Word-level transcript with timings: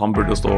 Han 0.00 0.10
burde 0.10 0.34
stå 0.34 0.50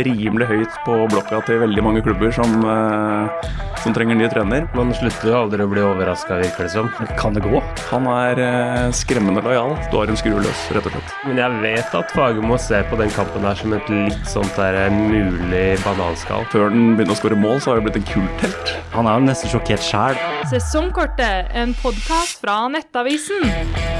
rimelig 0.00 0.46
høyt 0.48 0.76
på 0.86 0.94
blokka 1.12 1.42
til 1.44 1.58
veldig 1.60 1.82
mange 1.84 2.00
klubber 2.00 2.30
som, 2.32 2.54
eh, 2.64 3.50
som 3.82 3.92
trenger 3.92 4.16
ny 4.16 4.30
trener. 4.32 4.64
Man 4.72 4.94
slutter 4.96 5.36
aldri 5.36 5.60
å 5.60 5.68
bli 5.68 5.82
overraska, 5.84 6.38
virker 6.40 6.64
det 6.64 6.70
som. 6.72 6.88
Kan 7.18 7.36
det 7.36 7.42
gå? 7.44 7.60
Han 7.90 8.08
er 8.08 8.40
eh, 8.40 8.88
skremmende 8.96 9.44
lojal. 9.44 9.76
Du 9.92 9.98
har 9.98 10.08
en 10.08 10.16
skru 10.16 10.38
løs, 10.40 10.64
rett 10.72 10.88
og 10.88 10.96
slett. 10.96 11.12
Men 11.26 11.36
jeg 11.36 11.60
vet 11.66 11.98
at 12.00 12.16
Fagermo 12.16 12.56
ser 12.56 12.88
på 12.88 12.96
den 12.96 13.12
kampen 13.12 13.44
der 13.44 13.60
som 13.60 13.76
et 13.76 13.92
litt 13.92 14.24
sånt 14.24 14.56
der 14.56 14.80
eh, 14.86 14.88
mulig 14.96 15.76
bananskall. 15.84 16.48
Før 16.48 16.72
den 16.72 16.96
begynner 16.96 17.12
å 17.12 17.20
skåre 17.20 17.36
mål, 17.36 17.60
så 17.60 17.74
har 17.74 17.82
det 17.82 17.90
blitt 17.90 18.00
en 18.00 18.08
kulthelt. 18.14 18.72
Han 18.96 19.04
er 19.04 19.20
jo 19.20 19.28
nesten 19.28 19.52
sjokkert 19.52 19.84
sjæl. 19.84 20.16
Sesongkortet, 20.48 21.52
en 21.52 21.76
podkast 21.84 22.40
fra 22.40 22.62
Nettavisen. 22.72 23.97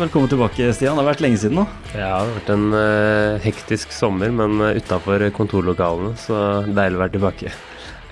Velkommen 0.00 0.30
tilbake, 0.32 0.64
Stian. 0.72 0.96
Det 0.96 1.02
har 1.02 1.10
vært 1.10 1.20
lenge 1.20 1.38
siden 1.42 1.58
nå. 1.60 1.66
Ja, 1.92 2.22
det 2.22 2.30
har 2.30 2.30
vært 2.32 2.50
en 2.54 2.70
uh, 2.72 3.40
hektisk 3.44 3.90
sommer, 3.92 4.30
men 4.32 4.54
uh, 4.56 4.70
utafor 4.72 5.26
kontorlokalene, 5.36 6.14
så 6.16 6.38
deilig 6.64 6.96
å 6.96 7.02
være 7.02 7.12
tilbake. 7.18 7.52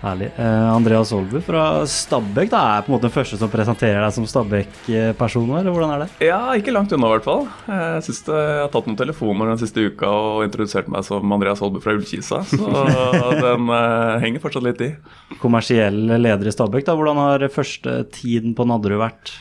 Herlig. 0.02 0.28
Uh, 0.36 0.66
Andreas 0.74 1.14
Olbu 1.16 1.40
fra 1.46 1.62
Stabæk 1.88 2.52
da, 2.52 2.60
er 2.74 2.84
på 2.84 2.92
en 2.92 2.96
måte 2.98 3.08
den 3.08 3.14
første 3.14 3.40
som 3.40 3.48
presenterer 3.48 4.04
deg 4.04 4.12
som 4.18 4.28
Stabæk-person, 4.28 5.48
eller 5.62 5.72
hvordan 5.72 5.94
er 5.96 6.04
det? 6.04 6.10
Ja, 6.28 6.42
ikke 6.60 6.77
langt 6.77 6.92
unna 6.92 7.08
i 7.08 7.16
hvert 7.16 7.30
fall. 7.30 7.48
Jeg 7.72 8.05
synes 8.10 8.22
det, 8.28 8.36
jeg 8.36 8.62
har 8.66 8.70
tatt 8.77 8.92
noen 8.92 9.00
telefoner 9.00 9.52
den 9.55 9.64
siste 9.64 9.88
uka 9.88 10.12
og 10.12 10.44
introdusert 10.44 10.92
meg 10.92 11.08
som 11.08 11.36
Andreas 11.41 11.64
Olbu 11.64 11.80
fra 11.80 11.96
Ullkisa, 11.96 12.44
så 12.52 12.86
den 13.48 13.72
uh, 13.72 14.20
henger 14.20 14.44
fortsatt 14.44 14.68
litt 14.68 14.84
i. 14.84 14.92
Kommersiell 15.41 16.05
leder 16.20 16.52
i 16.52 16.58
Stabæk, 16.60 16.84
da. 16.92 17.00
Hvordan 17.00 17.24
har 17.24 17.50
første 17.56 18.02
tiden 18.12 18.52
på 18.52 18.68
Nadderud 18.68 19.06
vært? 19.08 19.38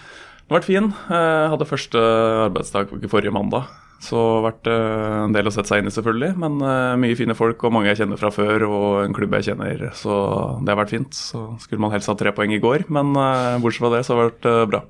Den 0.48 0.56
har 0.56 0.62
vært 0.62 0.70
fin. 0.70 0.94
Jeg 1.12 1.52
hadde 1.52 1.68
første 1.68 2.02
arbeidsdag 2.48 2.96
forrige 3.12 3.36
mandag. 3.36 3.68
Så 4.00 4.16
det 4.16 4.34
har 4.38 4.44
vært 4.46 4.68
eh, 4.70 5.14
en 5.26 5.34
del 5.36 5.50
å 5.50 5.54
sette 5.54 5.72
seg 5.72 5.82
inn 5.82 5.90
i, 5.90 5.94
selvfølgelig. 5.94 6.36
Men 6.40 6.60
eh, 6.62 6.98
mye 7.02 7.18
fine 7.18 7.36
folk 7.38 7.64
og 7.66 7.74
mange 7.74 7.90
jeg 7.92 8.04
kjenner 8.04 8.22
fra 8.22 8.30
før, 8.34 8.68
og 8.70 8.90
en 9.04 9.16
klubb 9.18 9.34
jeg 9.40 9.50
kjenner. 9.50 9.88
Så 9.98 10.14
det 10.62 10.74
har 10.74 10.80
vært 10.84 10.94
fint. 10.94 11.18
Så 11.18 11.50
skulle 11.64 11.82
man 11.84 11.96
helst 11.96 12.12
ha 12.12 12.18
tre 12.20 12.34
poeng 12.36 12.54
i 12.54 12.62
går, 12.64 12.88
men 12.94 13.12
eh, 13.18 13.58
bortsett 13.64 13.84
fra 13.84 13.96
det 13.98 14.06
så 14.06 14.16
har 14.16 14.30
det 14.30 14.30
vært 14.32 14.72
bra. 14.76 14.84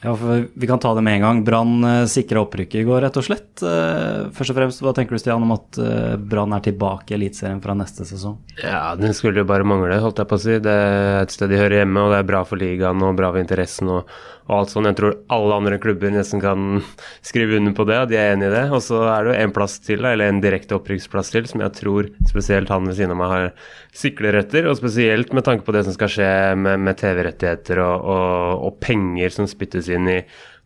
Ja, 0.00 0.14
for 0.16 0.46
Vi 0.56 0.68
kan 0.68 0.80
ta 0.80 0.94
det 0.96 1.02
med 1.04 1.18
en 1.18 1.24
gang. 1.26 1.40
Brann 1.44 2.06
sikra 2.08 2.40
opprykket 2.46 2.78
i 2.80 2.84
går, 2.88 3.02
rett 3.04 3.18
og 3.20 3.24
slett. 3.26 3.50
Først 3.60 4.52
og 4.54 4.56
fremst, 4.56 4.80
Hva 4.80 4.94
tenker 4.96 5.12
du 5.12 5.20
Stian, 5.20 5.44
om 5.44 5.52
at 5.52 5.76
Brann 6.24 6.54
er 6.56 6.64
tilbake 6.64 7.12
i 7.12 7.18
Eliteserien 7.18 7.60
fra 7.60 7.74
neste 7.76 8.06
sesong? 8.08 8.38
Ja, 8.62 8.94
Den 8.96 9.12
skulle 9.12 9.42
jo 9.42 9.50
bare 9.50 9.66
mangle, 9.68 10.00
holdt 10.00 10.22
jeg 10.22 10.30
på 10.30 10.38
å 10.38 10.40
si. 10.40 10.56
Det 10.56 10.72
er 10.72 11.18
et 11.18 11.36
sted 11.36 11.52
de 11.52 11.60
hører 11.60 11.82
hjemme, 11.82 12.00
og 12.00 12.14
det 12.14 12.22
er 12.22 12.30
bra 12.32 12.40
for 12.48 12.62
ligaen 12.62 13.04
og 13.04 13.18
bra 13.20 13.28
for 13.34 13.44
interessen. 13.44 13.92
og 13.92 14.08
og 14.50 14.56
alt 14.56 14.72
sånt. 14.72 14.88
Jeg 14.90 14.98
tror 14.98 15.16
alle 15.32 15.56
andre 15.60 15.78
klubber 15.82 16.10
nesten 16.12 16.42
kan 16.42 16.82
skrive 17.28 17.60
under 17.60 17.74
på 17.76 17.86
det, 17.88 17.98
og 18.02 18.10
de 18.10 18.18
er 18.18 18.34
enig 18.34 18.48
i 18.48 18.52
det. 18.54 18.64
Og 18.74 18.82
så 18.84 19.02
er 19.06 19.24
det 19.24 19.32
jo 19.32 19.44
en 19.44 19.54
plass 19.54 19.78
til, 19.86 20.02
eller 20.04 20.30
en 20.30 20.42
direkte 20.42 20.76
opprykksplass 20.76 21.32
til, 21.34 21.46
som 21.50 21.62
jeg 21.62 21.76
tror 21.78 22.10
spesielt 22.28 22.72
han 22.72 22.88
ved 22.88 22.98
siden 22.98 23.14
av 23.14 23.20
meg 23.22 23.34
har 23.34 23.50
sikler 24.02 24.40
etter. 24.42 24.66
Og 24.70 24.78
spesielt 24.80 25.34
med 25.36 25.46
tanke 25.46 25.66
på 25.66 25.74
det 25.76 25.84
som 25.86 25.96
skal 25.96 26.12
skje 26.12 26.32
med, 26.58 26.82
med 26.82 26.98
TV-rettigheter 27.00 27.82
og, 27.84 28.08
og, 28.16 28.66
og, 28.66 28.80
penger 28.82 29.34
som 29.34 29.48
spyttes 29.50 29.90
inn 29.92 30.10
i 30.10 30.20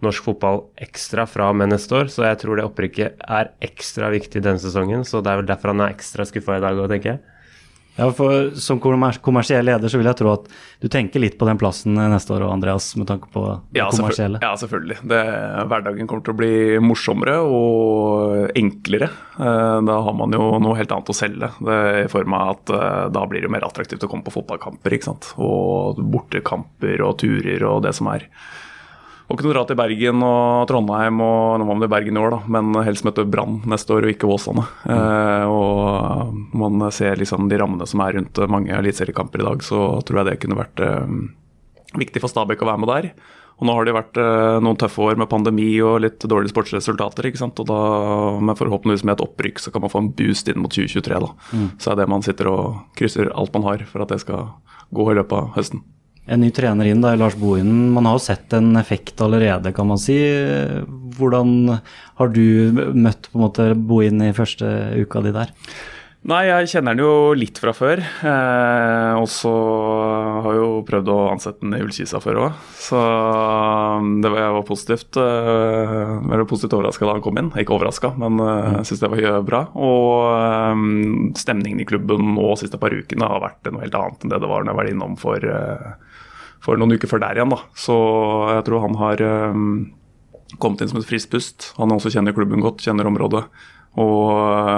norsk 0.05 0.25
fotball 0.27 0.65
ekstra 0.85 1.25
fra 1.29 1.51
og 1.53 1.61
med 1.61 1.73
neste 1.75 2.01
år. 2.01 2.11
Så 2.13 2.25
jeg 2.27 2.41
tror 2.41 2.59
det 2.59 2.67
opprykket 2.67 3.23
er 3.29 3.53
ekstra 3.65 4.11
viktig 4.15 4.43
denne 4.45 4.63
sesongen. 4.63 5.05
Så 5.09 5.21
det 5.25 5.33
er 5.33 5.43
vel 5.43 5.53
derfor 5.53 5.75
han 5.75 5.85
er 5.85 5.95
ekstra 5.95 6.27
skuffa 6.29 6.59
i 6.59 6.65
dag 6.65 6.81
òg, 6.81 6.89
tenker 6.93 7.15
jeg. 7.15 7.34
Ja, 7.97 8.09
for 8.11 8.51
Som 8.59 8.81
kommersiell 8.83 9.67
leder 9.67 9.91
så 9.91 10.01
vil 10.01 10.09
jeg 10.09 10.19
tro 10.19 10.33
at 10.33 10.49
du 10.83 10.89
tenker 10.91 11.23
litt 11.23 11.37
på 11.39 11.47
den 11.47 11.59
plassen 11.61 11.95
neste 11.95 12.35
år, 12.35 12.47
Andreas, 12.51 12.91
med 12.99 13.07
tanke 13.09 13.31
på 13.33 13.45
det 13.71 13.81
ja, 13.81 13.87
kommersielle. 13.93 14.41
Ja, 14.43 14.53
selvfølgelig. 14.59 14.99
Det, 15.11 15.21
hverdagen 15.71 16.11
kommer 16.11 16.27
til 16.27 16.35
å 16.35 16.41
bli 16.41 16.55
morsommere 16.83 17.39
og 17.47 18.51
enklere. 18.59 19.09
Eh, 19.39 19.79
da 19.87 20.01
har 20.09 20.19
man 20.19 20.35
jo 20.35 20.51
noe 20.63 20.79
helt 20.79 20.93
annet 20.95 21.15
å 21.15 21.17
selge, 21.17 21.53
det, 21.65 21.79
i 22.03 22.11
form 22.13 22.37
av 22.37 22.53
at 22.57 22.75
eh, 22.75 23.07
da 23.15 23.25
blir 23.31 23.47
det 23.47 23.53
mer 23.55 23.67
attraktivt 23.67 24.05
å 24.05 24.11
komme 24.11 24.27
på 24.27 24.35
fotballkamper. 24.35 24.99
ikke 24.99 25.13
sant? 25.13 25.31
Og 25.39 26.03
bortekamper 26.03 27.07
og 27.07 27.17
turer 27.23 27.65
og 27.71 27.85
det 27.87 27.95
som 27.97 28.11
er. 28.13 28.27
Og 29.25 29.39
kunne 29.41 29.55
dra 29.55 29.63
til 29.65 29.79
Bergen 29.79 30.21
og 30.27 30.67
Trondheim, 30.69 31.21
og 31.25 31.61
nå 31.61 31.69
var 31.69 31.79
det 31.81 31.91
Bergen 31.93 32.19
i 32.19 32.21
år, 32.21 32.35
da, 32.35 32.41
men 32.57 32.75
helst 32.85 33.07
møte 33.07 33.25
Brann 33.25 33.63
neste 33.71 33.95
år 33.97 34.05
og 34.05 34.13
ikke 34.13 34.29
Åsane. 34.29 34.67
Mm. 34.85 34.91
Eh, 34.97 35.53
og 35.55 36.59
man 36.61 36.85
ser 36.93 37.17
liksom 37.21 37.49
de 37.49 37.61
rammene 37.61 37.89
som 37.89 38.03
er 38.05 38.19
rundt 38.19 38.43
mange 38.53 38.75
eliteseriekamper 38.77 39.41
i 39.41 39.47
dag, 39.49 39.65
så 39.65 39.87
tror 40.05 40.21
jeg 40.21 40.29
det 40.29 40.37
kunne 40.43 40.61
vært 40.61 40.85
eh, 40.85 41.17
viktig 42.05 42.21
for 42.21 42.33
Stabæk 42.33 42.67
å 42.67 42.69
være 42.69 42.83
med 42.85 42.93
der. 42.93 43.11
Og 43.55 43.69
nå 43.69 43.79
har 43.79 43.87
det 43.87 43.97
vært 43.97 44.21
eh, 44.21 44.59
noen 44.67 44.79
tøffe 44.83 45.09
år 45.09 45.17
med 45.23 45.31
pandemi 45.31 45.71
og 45.87 46.03
litt 46.05 46.29
dårlige 46.29 46.53
sportsresultater. 46.53 47.31
ikke 47.31 47.41
sant? 47.41 47.61
Og 47.63 47.71
da, 47.71 47.81
Men 48.45 48.59
forhåpentligvis 48.59 49.07
med 49.07 49.17
et 49.17 49.25
opprykk, 49.25 49.63
så 49.63 49.73
kan 49.73 49.87
man 49.87 49.95
få 49.95 50.05
en 50.05 50.13
boost 50.19 50.51
inn 50.53 50.61
mot 50.61 50.75
2023. 50.75 51.23
da. 51.25 51.33
Mm. 51.55 51.69
Så 51.81 51.95
er 51.95 52.03
det 52.03 52.11
man 52.13 52.27
sitter 52.27 52.51
og 52.51 52.83
krysser 52.99 53.33
alt 53.33 53.57
man 53.57 53.69
har 53.71 53.87
for 53.89 54.05
at 54.05 54.13
det 54.13 54.21
skal 54.27 54.51
gå 54.93 55.09
i 55.11 55.17
løpet 55.17 55.39
av 55.39 55.55
høsten 55.57 55.87
en 56.27 56.41
ny 56.41 56.51
trener 56.57 56.89
inn, 56.89 57.03
da, 57.05 57.15
Lars 57.21 57.37
Bohinen. 57.37 57.91
Man 57.93 58.09
har 58.09 58.17
jo 58.17 58.27
sett 58.27 58.53
en 58.57 58.73
effekt 58.81 59.21
allerede, 59.21 59.75
kan 59.77 59.91
man 59.91 60.01
si. 60.01 60.17
Hvordan 61.19 61.81
har 62.21 62.31
du 62.33 62.47
møtt 62.95 63.29
på 63.31 63.39
en 63.39 63.45
måte 63.45 63.73
Bohinen 63.77 64.31
i 64.31 64.37
første 64.37 64.71
uka 65.05 65.25
di 65.25 65.35
der? 65.37 65.53
Nei, 66.25 66.47
jeg 66.49 66.71
kjenner 66.73 66.97
den 66.97 67.05
jo 67.05 67.35
litt 67.37 67.59
fra 67.61 67.75
før. 67.77 68.01
Eh, 68.01 69.11
og 69.21 69.27
så 69.29 69.51
har 70.41 70.55
jeg 70.55 70.63
jo 70.63 70.71
prøvd 70.89 71.11
å 71.13 71.17
ansette 71.35 71.61
den 71.61 71.77
i 71.77 71.83
Ullkisa 71.85 72.17
før 72.25 72.39
òg. 72.47 72.63
Så 72.81 72.97
um, 72.97 74.23
det 74.25 74.31
var, 74.33 74.41
jeg 74.41 74.55
var 74.57 74.65
positivt 74.65 75.19
eh, 75.21 76.15
var 76.31 76.47
positivt 76.49 76.79
overraska 76.79 77.05
da 77.05 77.19
han 77.19 77.27
kom 77.27 77.43
inn. 77.43 77.53
Ikke 77.61 77.77
overraska, 77.77 78.15
men 78.17 78.41
eh, 78.41 78.55
jeg 78.55 78.79
mm. 78.79 78.89
syns 78.89 79.05
det 79.05 79.13
var 79.13 79.45
bra. 79.51 79.63
Og 79.77 80.09
eh, 80.31 80.89
stemningen 81.45 81.85
i 81.85 81.89
klubben 81.93 82.33
nå 82.39 82.55
siste 82.57 82.81
par 82.81 82.97
ukene 82.97 83.29
har 83.29 83.45
vært 83.45 83.69
noe 83.69 83.85
helt 83.85 84.01
annet 84.01 84.25
enn 84.25 84.33
det 84.33 84.41
det 84.41 84.53
var 84.55 84.65
når 84.65 84.73
jeg 84.73 84.81
var 84.81 84.93
innom 84.95 85.21
for 85.21 85.49
eh, 85.51 85.93
for 86.65 86.81
noen 86.81 86.97
uker 86.97 87.11
før 87.11 87.23
der 87.27 87.39
igjen. 87.39 87.53
da. 87.53 87.61
Så 87.77 87.97
jeg 88.55 88.65
tror 88.67 88.85
han 88.87 88.97
har 89.01 89.23
um, 89.53 89.67
kommet 90.63 90.85
inn 90.85 90.93
som 90.93 91.01
et 91.01 91.09
friskt 91.09 91.33
pust. 91.35 91.73
Han 91.79 91.93
også 91.95 92.13
kjenner 92.15 92.37
klubben 92.37 92.65
godt, 92.65 92.85
kjenner 92.85 93.09
området. 93.11 93.45
Og 94.01 94.31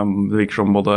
um, 0.02 0.16
det 0.32 0.42
virker 0.42 0.60
som 0.60 0.74
både 0.76 0.96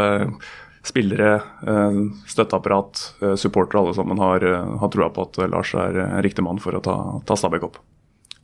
spillere, 0.85 1.37
uh, 1.67 2.01
støtteapparat, 2.29 3.03
uh, 3.21 3.35
supportere, 3.39 3.83
alle 3.83 3.93
sammen 3.97 4.19
har, 4.21 4.43
uh, 4.43 4.75
har 4.81 4.91
trua 4.93 5.09
på 5.13 5.27
at 5.27 5.39
Lars 5.51 5.73
er 5.77 6.01
riktig 6.25 6.45
mann 6.45 6.61
for 6.63 6.77
å 6.77 6.83
ta, 6.83 6.97
ta 7.27 7.37
Stabæk 7.37 7.69
opp. 7.69 7.81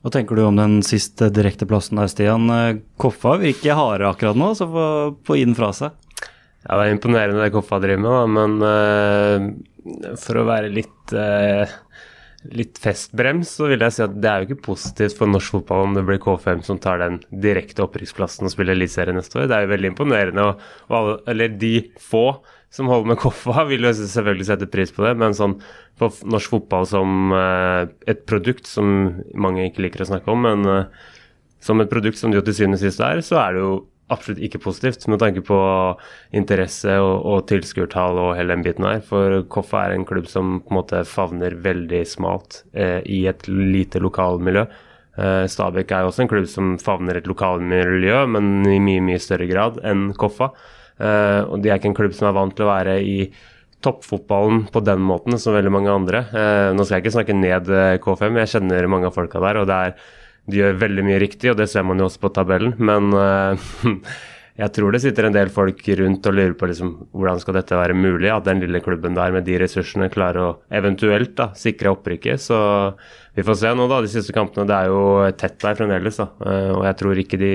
Hva 0.04 0.12
tenker 0.14 0.38
du 0.38 0.44
om 0.46 0.58
den 0.58 0.82
siste 0.86 1.32
direkteplassen 1.34 1.98
der, 1.98 2.10
Stian? 2.12 2.46
Koffa 3.00 3.40
virker 3.40 3.74
harde 3.74 4.06
akkurat 4.06 4.38
nå, 4.38 4.52
så 4.54 4.68
få, 4.70 4.84
få 5.26 5.38
inn 5.40 5.56
fra 5.58 5.72
seg. 5.74 5.96
Ja, 6.66 6.76
det 6.76 6.84
er 6.84 6.92
imponerende 6.94 7.42
det 7.42 7.54
Koffa 7.54 7.80
driver 7.82 8.04
med, 8.04 8.12
da, 8.14 8.26
men 8.36 8.52
for 10.22 10.38
å 10.38 10.46
være 10.46 10.70
litt 10.70 11.14
litt 12.54 12.78
festbrems, 12.82 13.54
så 13.58 13.70
vil 13.70 13.82
jeg 13.82 13.94
si 13.96 14.02
at 14.04 14.18
det 14.20 14.28
er 14.30 14.42
jo 14.42 14.48
ikke 14.50 14.66
positivt 14.68 15.16
for 15.18 15.30
norsk 15.30 15.56
fotball 15.58 15.86
om 15.86 15.96
det 15.96 16.04
blir 16.06 16.20
K5 16.22 16.62
som 16.66 16.80
tar 16.82 17.00
den 17.02 17.18
direkte 17.30 17.84
opprykksplassen 17.86 18.48
og 18.48 18.54
spiller 18.54 18.76
Eliteserien 18.76 19.18
neste 19.18 19.40
år. 19.40 19.48
Det 19.50 19.56
er 19.56 19.66
jo 19.66 19.72
veldig 19.72 19.90
imponerende. 19.92 20.46
Og, 20.46 20.68
og 20.90 20.98
alle, 21.00 21.16
eller 21.32 21.58
de 21.62 21.74
få 22.02 22.26
som 22.76 22.90
holder 22.90 23.12
med 23.12 23.20
Koffa, 23.22 23.64
vil 23.70 23.86
jo 23.86 23.92
selvfølgelig 23.96 24.48
sette 24.50 24.68
pris 24.70 24.92
på 24.92 25.04
det, 25.06 25.14
men 25.20 25.36
sånn 25.36 25.56
for 25.96 26.14
norsk 26.28 26.52
fotball 26.52 26.88
som 26.90 27.32
uh, 27.32 27.88
et 28.10 28.26
produkt 28.28 28.68
som 28.68 29.20
mange 29.32 29.64
ikke 29.68 29.86
liker 29.86 30.04
å 30.04 30.10
snakke 30.10 30.32
om, 30.32 30.42
men 30.44 30.66
uh, 30.68 31.12
som 31.62 31.80
et 31.80 31.90
produkt 31.90 32.20
som 32.20 32.34
jo 32.34 32.42
til 32.44 32.56
syvende 32.58 32.80
og 32.80 32.84
sist 32.84 33.00
er, 33.04 33.22
så 33.24 33.40
er 33.40 33.56
det 33.56 33.62
jo 33.64 33.76
absolutt 34.12 34.42
ikke 34.44 34.60
positivt 34.62 35.06
med 35.10 35.20
tanke 35.22 35.42
på 35.46 35.58
interesse 36.36 36.94
og, 37.02 37.14
og 37.26 37.46
tilskuertall 37.50 38.20
og 38.22 38.34
hele 38.38 38.54
den 38.54 38.64
biten 38.66 38.86
her. 38.86 39.00
For 39.04 39.40
Koffa 39.52 39.86
er 39.86 39.96
en 39.96 40.06
klubb 40.08 40.28
som 40.30 40.60
på 40.62 40.72
en 40.72 40.78
måte 40.78 41.02
favner 41.08 41.56
veldig 41.64 42.02
smalt 42.08 42.62
eh, 42.76 43.00
i 43.02 43.24
et 43.30 43.48
lite 43.50 44.02
lokalmiljø. 44.02 44.66
Eh, 45.16 45.42
Stabæk 45.50 45.92
er 45.96 46.06
også 46.06 46.24
en 46.24 46.30
klubb 46.30 46.46
som 46.50 46.76
favner 46.82 47.18
et 47.18 47.28
lokalmiljø, 47.30 48.22
men 48.36 48.60
i 48.70 48.78
mye 48.82 49.04
mye 49.04 49.22
større 49.22 49.48
grad 49.50 49.82
enn 49.86 50.12
Koffa. 50.18 50.52
Eh, 50.96 51.42
og 51.42 51.60
de 51.62 51.72
er 51.72 51.80
ikke 51.80 51.92
en 51.92 51.98
klubb 51.98 52.14
som 52.16 52.30
er 52.30 52.38
vant 52.38 52.56
til 52.56 52.66
å 52.66 52.72
være 52.72 53.00
i 53.02 53.18
toppfotballen 53.84 54.66
på 54.72 54.80
den 54.86 55.02
måten 55.04 55.36
som 55.40 55.54
veldig 55.56 55.72
mange 55.72 55.92
andre. 55.92 56.22
Eh, 56.30 56.68
nå 56.74 56.86
skal 56.86 56.98
jeg 56.98 57.06
ikke 57.06 57.16
snakke 57.18 57.36
ned 57.36 57.68
eh, 57.70 57.96
K5, 58.02 58.38
jeg 58.42 58.52
kjenner 58.54 58.88
mange 58.90 59.10
av 59.10 59.18
folka 59.18 59.42
der. 59.42 59.60
og 59.60 59.68
det 59.70 59.80
er 59.88 59.98
de 60.46 60.60
gjør 60.60 60.80
veldig 60.80 61.04
mye 61.06 61.20
riktig, 61.22 61.50
og 61.50 61.58
det 61.58 61.68
ser 61.70 61.84
man 61.86 61.98
jo 62.00 62.06
også 62.08 62.22
på 62.22 62.30
tabellen. 62.34 62.76
Men 62.78 63.10
uh, 63.14 63.58
jeg 64.62 64.72
tror 64.76 64.94
det 64.94 65.02
sitter 65.02 65.28
en 65.28 65.34
del 65.34 65.50
folk 65.52 65.82
rundt 66.00 66.28
og 66.30 66.36
lurer 66.36 66.54
på 66.58 66.68
liksom, 66.70 66.92
hvordan 67.16 67.42
skal 67.42 67.58
dette 67.58 67.78
være 67.78 67.96
mulig. 67.98 68.30
At 68.32 68.46
den 68.46 68.62
lille 68.62 68.80
klubben 68.84 69.18
der 69.18 69.34
med 69.34 69.46
de 69.48 69.58
ressursene 69.62 70.10
klarer 70.12 70.42
å 70.42 70.54
eventuelt 70.70 71.34
da, 71.38 71.50
sikre 71.58 71.96
opprykket. 71.96 72.42
Så 72.46 72.58
vi 73.36 73.44
får 73.46 73.60
se 73.62 73.74
nå, 73.74 73.88
da. 73.90 74.00
De 74.04 74.12
siste 74.12 74.34
kampene. 74.36 74.68
Det 74.70 74.78
er 74.78 74.92
jo 74.92 75.04
tett 75.38 75.58
der 75.64 75.78
fremdeles. 75.78 76.22
da, 76.22 76.30
uh, 76.46 76.72
Og 76.78 76.86
jeg 76.88 77.00
tror 77.02 77.22
ikke 77.22 77.42
de 77.42 77.54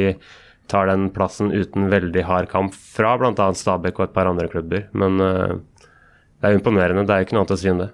tar 0.72 0.88
den 0.88 1.10
plassen 1.12 1.50
uten 1.52 1.90
veldig 1.92 2.22
hard 2.24 2.48
kamp 2.52 2.76
fra 2.76 3.18
bl.a. 3.20 3.48
Stabæk 3.56 3.98
og 4.00 4.10
et 4.10 4.14
par 4.16 4.30
andre 4.30 4.52
klubber. 4.52 4.86
Men 4.92 5.20
uh, 5.24 5.56
det 6.42 6.50
er 6.50 6.60
imponerende. 6.60 7.08
Det 7.08 7.16
er 7.16 7.24
jo 7.24 7.30
ikke 7.30 7.40
noe 7.40 7.46
annet 7.46 7.56
å 7.56 7.62
si 7.62 7.72
enn 7.72 7.84
det. 7.86 7.92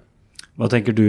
Hva 0.58 0.66
tenker 0.72 0.90
du 0.96 1.06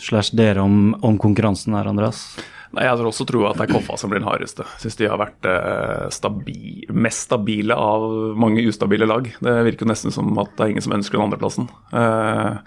slash 0.00 0.32
dere 0.32 0.62
om, 0.64 0.94
om 1.04 1.20
konkurransen 1.20 1.74
her, 1.76 1.90
Andreas? 1.90 2.22
Nei, 2.70 2.84
Jeg 2.86 2.92
har 2.96 3.08
også 3.08 3.26
troa 3.26 3.50
at 3.50 3.58
det 3.58 3.66
er 3.66 3.72
Koffa 3.74 3.96
som 3.98 4.12
blir 4.12 4.20
den 4.22 4.28
hardeste. 4.30 4.62
Syns 4.78 4.94
de 5.00 5.08
har 5.10 5.18
vært 5.18 5.48
eh, 5.50 6.06
stabi 6.14 6.84
mest 6.94 7.26
stabile 7.26 7.74
av 7.74 8.04
mange 8.38 8.62
ustabile 8.70 9.08
lag. 9.10 9.26
Det 9.42 9.56
virker 9.66 9.86
jo 9.86 9.90
nesten 9.90 10.14
som 10.14 10.30
at 10.38 10.52
det 10.56 10.64
er 10.68 10.72
ingen 10.76 10.84
som 10.86 10.94
ønsker 10.94 11.18
den 11.18 11.26
andreplassen. 11.26 11.66
Eh, 11.90 12.58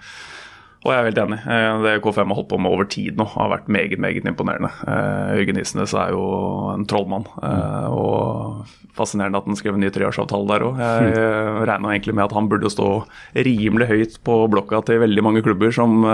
og 0.84 0.90
jeg 0.92 1.00
er 1.00 1.06
helt 1.08 1.20
enig. 1.22 1.38
Eh, 1.48 1.78
Det 1.86 1.94
KFM 2.04 2.28
har 2.28 2.36
holdt 2.36 2.50
på 2.50 2.58
med 2.60 2.68
over 2.74 2.84
tid 2.92 3.16
nå, 3.16 3.24
har 3.32 3.48
vært 3.54 3.70
meget 3.72 3.96
meget 4.04 4.26
imponerende. 4.28 4.68
Eh, 4.84 5.30
Jørgen 5.40 5.60
Isnes 5.62 5.94
er 5.96 6.10
jo 6.12 6.26
en 6.74 6.84
trollmann. 6.84 7.24
eh, 7.40 7.86
Og 7.88 8.66
fascinerende 8.94 9.40
at 9.40 9.48
han 9.48 9.56
skrev 9.56 9.78
en 9.78 9.80
ny 9.80 9.88
treårsavtale 9.90 10.46
der 10.52 10.66
òg. 10.68 10.82
Jeg 10.84 11.16
eh, 11.16 11.62
regner 11.64 11.94
egentlig 11.96 12.14
med 12.20 12.26
at 12.28 12.36
han 12.36 12.50
burde 12.52 12.68
stå 12.68 12.90
rimelig 13.34 13.88
høyt 13.88 14.20
på 14.28 14.36
blokka 14.52 14.84
til 14.84 15.00
veldig 15.00 15.24
mange 15.24 15.42
klubber 15.42 15.72
som 15.72 16.04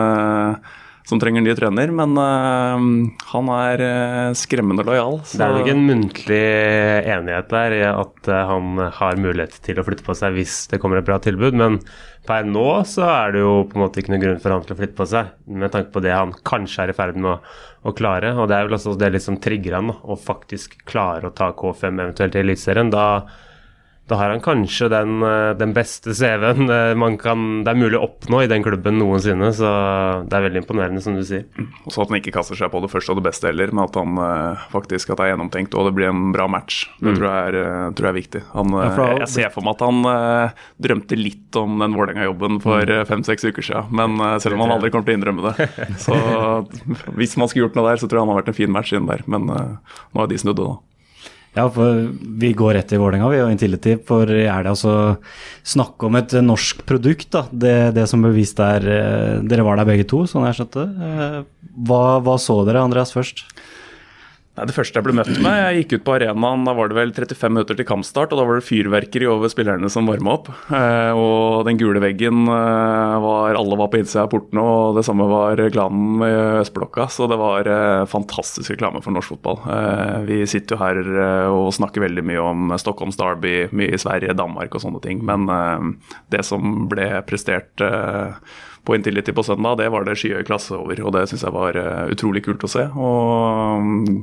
som 1.09 1.21
trenger 1.21 1.43
ny 1.43 1.55
trener, 1.59 1.91
men 1.95 2.15
uh, 2.19 2.85
han 3.33 3.51
er 3.55 3.83
uh, 3.83 4.37
skremmende 4.39 4.85
lojal. 4.87 5.19
Det 5.27 5.43
er 5.43 5.57
nok 5.57 5.71
en 5.73 5.83
muntlig 5.89 6.45
enighet 7.15 7.51
der 7.51 7.77
i 7.79 7.83
at 7.89 8.31
uh, 8.31 8.39
han 8.51 8.79
har 9.01 9.21
mulighet 9.21 9.59
til 9.65 9.81
å 9.81 9.87
flytte 9.87 10.07
på 10.07 10.17
seg 10.19 10.37
hvis 10.37 10.63
det 10.71 10.81
kommer 10.83 11.01
et 11.01 11.09
bra 11.09 11.19
tilbud, 11.23 11.57
men 11.59 11.81
per 12.29 12.47
nå 12.47 12.67
så 12.87 13.07
er 13.09 13.35
det 13.35 13.43
jo 13.43 13.53
på 13.67 13.79
en 13.79 13.85
måte 13.87 14.03
ikke 14.03 14.13
noen 14.13 14.25
grunn 14.27 14.41
for 14.43 14.55
han 14.55 14.65
til 14.67 14.77
å 14.77 14.81
flytte 14.81 14.99
på 14.99 15.09
seg, 15.09 15.35
med 15.49 15.73
tanke 15.75 15.95
på 15.95 16.03
det 16.05 16.15
han 16.15 16.35
kanskje 16.47 16.85
er 16.85 16.93
i 16.93 16.97
ferd 16.99 17.19
med 17.19 17.33
å, 17.33 17.37
å 17.89 17.95
klare. 17.97 18.35
Og 18.37 18.51
det 18.51 18.59
er 18.59 18.69
vel 18.69 18.77
også 18.77 18.99
det 19.01 19.23
som 19.25 19.41
trigger 19.43 19.79
han, 19.81 19.91
å 19.91 20.19
faktisk 20.21 20.83
klare 20.91 21.31
å 21.31 21.35
ta 21.35 21.51
K5 21.57 21.89
eventuelt 21.95 22.37
i 22.37 22.45
Eliteserien. 22.45 22.93
Da, 22.93 23.07
da 24.11 24.17
har 24.19 24.33
han 24.33 24.43
kanskje 24.43 24.89
den, 24.91 25.23
eh, 25.23 25.53
den 25.55 25.73
beste 25.75 26.11
CV-en 26.17 26.71
eh, 26.71 26.95
man 26.99 27.15
kan, 27.21 27.63
det 27.63 27.71
er 27.71 27.79
mulig 27.79 27.99
å 27.99 28.09
oppnå 28.09 28.43
i 28.43 28.49
den 28.51 28.65
klubben 28.65 28.99
noensinne, 28.99 29.53
så 29.55 29.71
det 30.27 30.35
er 30.35 30.47
veldig 30.49 30.63
imponerende, 30.65 31.03
som 31.05 31.15
du 31.15 31.23
sier. 31.27 31.45
Og 31.85 31.95
så 31.95 32.03
at 32.03 32.11
han 32.11 32.19
ikke 32.19 32.35
kaster 32.35 32.59
seg 32.59 32.73
på 32.73 32.81
det 32.83 32.91
første 32.91 33.15
og 33.15 33.21
det 33.21 33.27
beste 33.29 33.47
heller, 33.47 33.71
men 33.71 33.85
at 33.85 33.99
han 34.01 34.19
eh, 34.25 34.67
faktisk 34.75 35.13
at 35.15 35.21
det 35.21 35.29
er 35.29 35.33
gjennomtenkt 35.35 35.79
og 35.79 35.87
det 35.87 35.95
blir 35.95 36.11
en 36.11 36.35
bra 36.35 36.49
match. 36.51 36.83
Det 36.99 37.15
tror, 37.21 37.29
jeg 37.29 37.55
er, 37.55 37.95
tror 37.95 38.11
jeg 38.11 38.15
er 38.17 38.19
viktig. 38.19 38.45
Han, 38.57 38.77
jeg 39.23 39.31
ser 39.31 39.55
for 39.55 39.67
meg 39.67 39.79
at 39.79 39.87
han 39.87 40.59
drømte 40.83 41.21
litt 41.21 41.61
om 41.61 41.79
den 41.85 41.95
Vålerenga-jobben 41.95 42.61
for 42.67 42.97
eh, 42.99 43.07
fem-seks 43.07 43.47
uker 43.47 43.71
siden, 43.71 43.95
men 43.95 44.19
selv 44.43 44.59
om 44.59 44.67
han 44.67 44.75
aldri 44.75 44.91
kommer 44.91 45.07
til 45.07 45.15
å 45.15 45.21
innrømme 45.21 45.55
det. 45.55 45.71
Så 46.05 46.19
hvis 47.15 47.39
man 47.39 47.51
skulle 47.51 47.69
gjort 47.69 47.79
noe 47.79 47.93
der, 47.93 48.03
så 48.03 48.11
tror 48.11 48.21
jeg 48.21 48.27
han 48.27 48.35
har 48.35 48.43
vært 48.43 48.55
en 48.57 48.59
fin 48.59 48.75
match 48.75 48.95
inn 48.97 49.07
der, 49.07 49.23
men 49.31 49.47
nå 49.47 50.19
har 50.19 50.31
de 50.31 50.39
snudd 50.41 50.59
det, 50.59 50.67
da. 50.67 50.79
Ja, 51.57 51.65
for 51.75 52.05
vi 52.41 52.53
går 52.55 52.77
rett 52.77 52.87
til 52.93 53.01
Vålerenga, 53.03 53.27
vi, 53.33 53.41
og 53.43 53.51
Intility. 53.51 53.97
For 54.07 54.29
i 54.31 54.45
helga 54.47 54.75
så 54.79 54.93
snakke 55.67 56.07
om 56.07 56.19
et 56.21 56.35
norsk 56.47 56.85
produkt, 56.87 57.27
da. 57.35 57.43
Det, 57.51 57.75
det 57.97 58.05
som 58.11 58.23
ble 58.23 58.31
vist 58.37 58.61
der 58.61 58.87
eh, 58.87 59.41
Dere 59.51 59.65
var 59.67 59.81
der 59.81 59.89
begge 59.89 60.07
to, 60.11 60.23
sånn 60.31 60.47
jeg 60.47 60.61
skjønte 60.61 60.85
det. 60.87 61.11
Eh, 61.11 61.41
Hva, 61.91 62.03
hva 62.23 62.37
så 62.43 62.61
dere, 62.69 62.85
Andreas, 62.87 63.11
først? 63.17 63.43
Nei, 64.61 64.67
Det 64.69 64.77
første 64.77 64.99
jeg 64.99 65.07
ble 65.07 65.15
møtt 65.17 65.31
med, 65.41 65.57
jeg 65.57 65.77
gikk 65.81 65.93
ut 65.95 66.03
på 66.05 66.15
arenaen, 66.19 66.67
da 66.69 66.75
var 66.77 66.91
det 66.91 66.97
vel 66.99 67.13
35 67.17 67.55
minutter 67.55 67.79
til 67.79 67.87
kampstart, 67.89 68.35
og 68.35 68.41
da 68.41 68.45
var 68.45 68.59
det 68.59 68.67
fyrverkeri 68.67 69.29
over 69.31 69.49
spillerne 69.49 69.89
som 69.93 70.09
varma 70.11 70.35
opp. 70.37 70.51
Eh, 70.69 71.17
og 71.17 71.65
den 71.65 71.81
gule 71.81 72.03
veggen 72.03 72.45
eh, 72.45 73.15
var 73.25 73.57
Alle 73.57 73.79
var 73.81 73.89
på 73.89 74.03
innsida 74.03 74.27
av 74.27 74.31
portene, 74.35 74.61
og 74.61 74.99
det 74.99 75.07
samme 75.09 75.25
var 75.31 75.57
reklamen 75.57 76.27
i 76.27 76.31
Østblokka. 76.61 77.09
Så 77.09 77.29
det 77.31 77.41
var 77.41 77.71
eh, 77.73 78.05
fantastisk 78.11 78.75
reklame 78.75 79.01
for 79.01 79.17
norsk 79.17 79.33
fotball. 79.33 79.63
Vi 80.29 80.43
sitter 80.51 80.77
jo 80.77 80.81
her 80.83 81.01
og 81.49 81.73
snakker 81.75 82.05
veldig 82.05 82.25
mye 82.27 82.45
om 82.45 82.75
Stockholms 82.81 83.17
Derby, 83.21 83.71
mye 83.73 83.95
i 83.97 84.01
Sverige, 84.01 84.37
Danmark 84.37 84.75
og 84.77 84.85
sånne 84.85 85.01
ting, 85.05 85.23
men 85.25 85.49
det 86.33 86.45
som 86.47 86.85
ble 86.91 87.09
prestert 87.29 87.81
på 88.91 88.99
Intility 88.99 89.33
på 89.33 89.45
søndag, 89.47 89.79
det 89.79 89.89
var 89.95 90.03
det 90.07 90.17
skyhøy 90.19 90.43
klasse 90.49 90.75
over. 90.75 90.99
Og 91.07 91.15
det 91.15 91.29
syns 91.31 91.47
jeg 91.47 91.55
var 91.55 91.79
eh, 91.79 92.11
utrolig 92.11 92.43
kult 92.43 92.67
å 92.67 92.71
se. 92.71 92.89
Og 92.91 93.85
mm, 93.87 94.23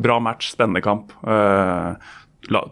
bra 0.00 0.16
match, 0.24 0.54
spennende 0.54 0.80
kamp. 0.84 1.12
Eh, 1.20 2.14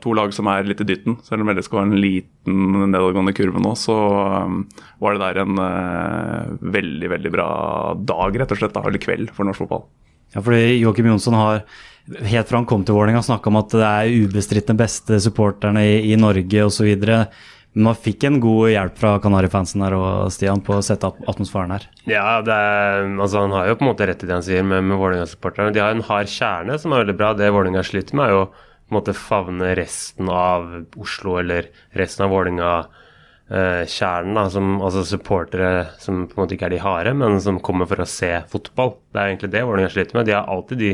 to 0.00 0.14
lag 0.16 0.32
som 0.32 0.48
er 0.48 0.64
litt 0.68 0.80
i 0.80 0.88
dytten. 0.88 1.18
Selv 1.26 1.44
om 1.44 1.52
LSK 1.52 1.76
være 1.76 1.90
en 1.90 2.00
liten 2.00 2.80
nedadgående 2.94 3.36
kurve 3.36 3.60
nå, 3.60 3.74
så 3.78 3.96
um, 4.48 4.62
var 5.04 5.16
det 5.16 5.24
der 5.26 5.42
en 5.44 5.62
eh, 5.66 6.52
veldig, 6.80 7.12
veldig 7.16 7.32
bra 7.36 7.48
dag, 8.00 8.40
rett 8.40 8.56
og 8.56 8.62
slett. 8.62 8.80
Eller 8.80 9.02
kveld 9.02 9.32
for 9.36 9.48
norsk 9.48 9.66
fotball. 9.66 9.84
Ja, 10.32 10.40
fordi 10.40 10.78
Joakim 10.80 11.12
Jonsson 11.12 11.36
har 11.36 11.66
helt 12.24 12.48
fra 12.48 12.58
han 12.58 12.66
kom 12.66 12.86
til 12.88 12.96
Vålerenga 12.96 13.20
snakka 13.22 13.50
om 13.52 13.60
at 13.60 13.74
det 13.76 13.88
er 13.88 14.22
ubestridt 14.24 14.70
den 14.72 14.80
beste 14.80 15.20
supporterne 15.22 15.84
i, 15.84 15.98
i 16.12 16.16
Norge 16.20 16.64
osv. 16.66 16.88
Men 17.72 17.86
man 17.88 17.96
fikk 17.96 18.26
en 18.28 18.34
god 18.42 18.68
hjelp 18.68 18.98
fra 19.00 19.14
Kanarifansen 19.24 19.80
og 19.96 20.32
Stian 20.34 20.60
på 20.64 20.74
å 20.76 20.82
sette 20.84 21.08
opp 21.08 21.22
atmosfæren 21.30 21.72
her. 21.72 21.86
Ja, 22.04 22.42
er, 22.44 23.06
altså 23.16 23.46
han 23.46 23.54
har 23.56 23.70
jo 23.70 23.78
på 23.80 23.86
en 23.86 23.90
måte 23.94 24.08
rett 24.08 24.24
i 24.24 24.28
det 24.28 24.36
han 24.36 24.44
sier 24.44 24.66
med, 24.66 24.84
med 24.90 25.00
Vålerenga-supporterne. 25.00 25.72
De 25.72 25.80
har 25.80 25.94
en 25.94 26.04
hard 26.04 26.28
kjerne 26.28 26.76
som 26.80 26.92
er 26.92 27.06
veldig 27.06 27.16
bra. 27.16 27.32
Det 27.38 27.48
Vålerenga 27.48 27.84
sliter 27.88 28.18
med, 28.18 28.28
er 28.28 28.36
jo 28.36 28.44
på 28.92 29.00
en 29.00 29.16
favne 29.16 29.70
resten 29.78 30.28
av 30.28 30.68
Oslo 31.00 31.38
eller 31.40 31.70
resten 31.96 32.26
av 32.26 32.36
Vålerenga-kjernen. 32.36 34.36
da, 34.36 34.44
som, 34.52 34.76
altså 34.84 35.06
supportere 35.08 35.96
som 36.02 36.28
på 36.28 36.36
en 36.36 36.44
måte 36.44 36.58
ikke 36.58 36.68
er 36.68 36.76
de 36.76 36.84
harde, 36.84 37.16
men 37.24 37.40
som 37.40 37.64
kommer 37.64 37.88
for 37.88 38.04
å 38.04 38.12
se 38.18 38.32
fotball. 38.52 39.00
Det 39.08 39.16
er 39.16 39.32
egentlig 39.32 39.54
det 39.56 39.64
Vålerenga 39.64 39.96
sliter 39.96 40.20
med. 40.20 40.28
De 40.28 40.36
har 40.36 40.44
alltid 40.44 40.76
de, 40.84 40.92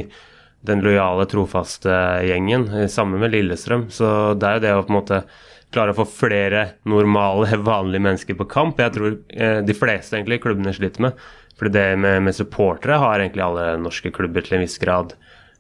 den 0.70 0.86
lojale, 0.86 1.26
trofaste 1.26 1.90
gjengen, 2.30 2.70
sammen 2.86 3.19
med 3.19 3.34
Lillestrøm. 3.34 3.90
Så 3.90 4.38
det 4.38 4.46
er 4.46 4.54
jo 4.60 4.66
det 4.69 4.78
å 4.78 4.86
på 4.86 4.94
en 4.94 5.02
måte 5.02 5.25
klare 5.74 5.92
å 5.92 5.98
få 5.98 6.06
flere 6.08 6.64
normale, 6.88 7.58
vanlige 7.60 8.04
mennesker 8.06 8.38
på 8.38 8.48
kamp. 8.48 8.80
Jeg 8.80 8.94
tror 8.94 9.18
eh, 9.34 9.60
de 9.66 9.76
fleste 9.76 10.16
egentlig 10.16 10.40
klubbene 10.44 10.74
sliter 10.76 11.08
med. 11.08 11.22
For 11.58 11.70
det 11.72 11.86
med, 12.00 12.22
med 12.26 12.36
supportere 12.36 13.00
har 13.02 13.20
egentlig 13.20 13.44
alle 13.44 13.72
norske 13.82 14.12
klubber 14.14 14.46
til 14.46 14.58
en 14.58 14.64
viss 14.64 14.78
grad 14.80 15.16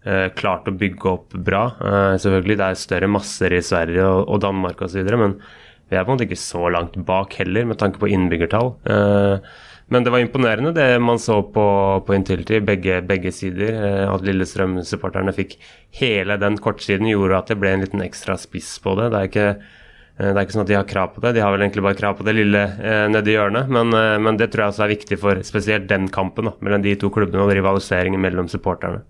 eh, 0.06 0.28
klart 0.38 0.68
å 0.70 0.76
bygge 0.78 1.10
opp 1.10 1.34
bra. 1.34 1.64
Eh, 1.76 2.12
selvfølgelig, 2.22 2.58
det 2.60 2.68
er 2.68 2.82
større 2.84 3.10
masser 3.10 3.56
i 3.56 3.64
Sverige 3.64 4.06
og, 4.06 4.22
og 4.28 4.44
Danmark 4.46 4.84
osv., 4.86 5.02
men 5.18 5.40
vi 5.88 5.96
er 5.96 6.04
på 6.04 6.12
en 6.12 6.18
måte 6.18 6.26
ikke 6.28 6.36
så 6.36 6.68
langt 6.68 6.98
bak 7.08 7.32
heller, 7.40 7.64
med 7.64 7.78
tanke 7.80 8.00
på 8.00 8.10
innbyggertall. 8.12 8.74
Eh, 8.92 9.50
men 9.88 10.04
det 10.04 10.12
var 10.12 10.20
imponerende 10.20 10.74
det 10.76 10.98
man 11.00 11.18
så 11.18 11.38
på, 11.42 11.64
på 12.04 12.14
Intility, 12.14 12.60
begge, 12.60 13.00
begge 13.08 13.32
sider. 13.32 13.72
Eh, 13.72 14.04
at 14.04 14.24
Lillestrøm-supporterne 14.26 15.32
fikk 15.36 15.56
hele 15.96 16.36
den 16.40 16.60
kortsiden, 16.60 17.08
gjorde 17.08 17.40
at 17.40 17.52
det 17.52 17.58
ble 17.60 17.72
en 17.72 17.86
liten 17.86 18.04
ekstra 18.04 18.36
spiss 18.40 18.74
på 18.84 18.94
det. 19.00 19.08
Det 19.14 19.20
er 19.20 19.30
ikke 19.32 19.48
Det 20.18 20.32
er 20.32 20.40
ikke 20.42 20.56
sånn 20.56 20.64
at 20.64 20.70
de 20.72 20.74
har 20.74 20.86
krav 20.88 21.12
på 21.14 21.22
det, 21.22 21.36
de 21.36 21.42
har 21.44 21.52
vel 21.54 21.62
egentlig 21.62 21.84
bare 21.84 21.98
krav 21.98 22.16
på 22.18 22.24
det 22.26 22.34
lille 22.34 22.62
eh, 22.82 23.04
nedi 23.06 23.36
hjørnet. 23.36 23.68
Men, 23.70 23.92
eh, 23.94 24.16
men 24.18 24.40
det 24.40 24.48
tror 24.50 24.64
jeg 24.64 24.74
også 24.74 24.84
er 24.88 24.90
viktig 24.96 25.18
for 25.22 25.42
spesielt 25.46 25.86
den 25.90 26.08
kampen 26.10 26.50
da, 26.50 26.56
mellom 26.64 26.82
de 26.82 26.96
to 26.98 27.10
klubbene 27.14 27.44
og 27.44 27.52
rivaliseringen 27.54 28.22
mellom 28.24 28.50
supporterne. 28.50 29.04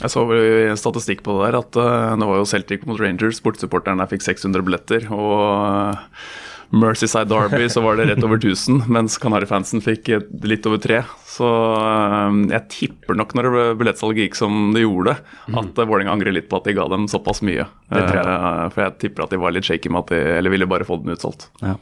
Jeg 0.00 0.10
så 0.10 0.22
vel 0.26 0.72
statistikk 0.80 1.20
på 1.26 1.36
det 1.36 1.50
der 1.50 1.58
at 1.60 1.76
uh, 1.78 2.14
det 2.18 2.26
var 2.26 2.40
jo 2.40 2.48
Celtic 2.48 2.86
mot 2.88 2.98
Rangers. 2.98 3.36
sportssupporterne 3.38 4.06
fikk 4.10 4.24
600 4.24 4.64
billetter. 4.66 5.04
Og 5.12 5.36
uh, 5.36 6.24
Mercyside 6.72 7.28
Derby 7.28 7.68
så 7.68 7.82
var 7.84 7.98
det 7.98 8.06
rett 8.08 8.24
over 8.24 8.38
1000, 8.40 8.86
mens 8.88 9.18
Kanarifansen 9.20 9.82
fikk 9.84 10.08
litt 10.48 10.66
over 10.68 10.80
tre. 10.80 11.02
Så 11.28 11.44
uh, 11.44 12.32
jeg 12.48 12.68
tipper 12.72 13.18
nok 13.18 13.34
når 13.36 13.50
billettsalget 13.80 14.26
gikk 14.26 14.38
som 14.40 14.70
det 14.72 14.86
gjorde, 14.86 15.18
at 15.52 15.78
uh, 15.78 15.84
Vålerenga 15.84 16.14
angrer 16.16 16.32
litt 16.32 16.48
på 16.48 16.62
at 16.62 16.70
de 16.70 16.76
ga 16.78 16.88
dem 16.88 17.04
såpass 17.12 17.42
mye. 17.44 17.66
Jeg. 17.92 18.24
For 18.72 18.86
jeg 18.86 18.98
tipper 19.04 19.26
at 19.26 19.34
de 19.34 19.42
var 19.44 19.52
litt 19.52 19.68
shaky 19.68 19.92
med 19.92 20.06
at 20.06 20.14
de 20.14 20.22
eller 20.38 20.54
ville 20.54 20.70
bare 20.70 20.88
få 20.88 21.02
den 21.02 21.12
utsolgt. 21.12 21.50
Ja. 21.60 21.76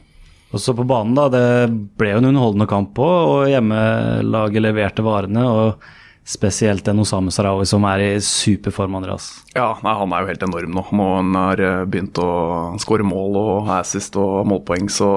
Og 0.51 0.59
så 0.59 0.75
på 0.75 0.83
banen, 0.83 1.15
da. 1.15 1.29
Det 1.31 1.45
ble 1.99 2.11
jo 2.11 2.19
en 2.19 2.27
underholdende 2.33 2.67
kamp 2.67 2.99
òg, 2.99 3.19
og 3.31 3.49
hjemmelaget 3.51 4.65
leverte 4.67 5.07
varene. 5.07 5.47
og 5.47 5.91
Spesielt 6.23 6.85
den 6.85 7.01
Osame 7.01 7.31
Sarawi 7.33 7.65
som 7.65 7.85
er 7.89 8.03
i 8.05 8.09
superform, 8.21 8.93
Andreas. 8.99 9.31
Ja, 9.55 9.71
nei, 9.81 9.93
han 9.97 10.11
er 10.13 10.21
jo 10.21 10.29
helt 10.29 10.43
enorm 10.45 10.75
nå. 10.77 10.83
Når 10.93 11.15
han 11.17 11.31
har 11.39 11.63
eh, 11.65 11.85
begynt 11.89 12.21
å 12.21 12.31
skåre 12.81 13.05
mål 13.07 13.39
og 13.41 13.71
assist 13.79 14.19
og 14.21 14.45
målpoeng, 14.49 14.85
så 14.93 15.09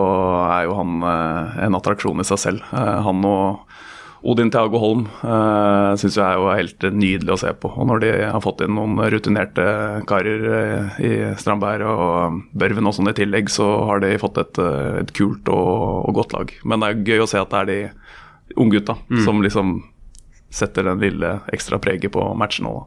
er 0.49 0.65
jo 0.65 0.79
han 0.79 1.05
eh, 1.05 1.61
en 1.67 1.77
attraksjon 1.77 2.25
i 2.25 2.27
seg 2.31 2.41
selv. 2.47 2.65
Eh, 2.73 2.97
han 3.05 3.21
og 3.29 3.77
Odin 4.25 4.49
Thiago 4.49 4.79
Holm 4.81 5.03
uh, 5.21 5.93
syns 6.01 6.15
jeg 6.17 6.25
er 6.25 6.39
jo 6.41 6.47
helt 6.49 6.85
nydelig 6.97 7.35
å 7.35 7.41
se 7.43 7.51
på. 7.61 7.69
Og 7.69 7.91
når 7.91 8.01
de 8.01 8.13
har 8.23 8.41
fått 8.41 8.63
inn 8.65 8.73
noen 8.73 8.97
rutinerte 9.13 9.67
karer 10.09 10.47
i 10.97 11.11
Strandberg 11.37 11.85
og 11.93 12.39
Børven 12.57 12.89
og 12.89 12.97
sånn 12.97 13.13
i 13.13 13.19
tillegg, 13.19 13.53
så 13.53 13.67
har 13.91 14.01
de 14.01 14.15
fått 14.23 14.41
et, 14.41 14.63
et 15.03 15.13
kult 15.13 15.53
og, 15.53 16.09
og 16.09 16.17
godt 16.23 16.33
lag. 16.39 16.57
Men 16.65 16.81
det 16.81 16.89
er 16.89 17.05
gøy 17.13 17.27
å 17.27 17.29
se 17.29 17.43
at 17.43 17.53
det 17.53 17.61
er 17.61 17.69
de 17.69 18.57
unggutta 18.65 18.97
som 19.27 19.45
liksom 19.45 19.77
setter 20.55 20.87
den 20.87 21.03
lille 21.03 21.39
ekstra 21.55 21.81
preget 21.83 22.15
på 22.15 22.27
matchen 22.39 22.69
òg. 22.71 22.85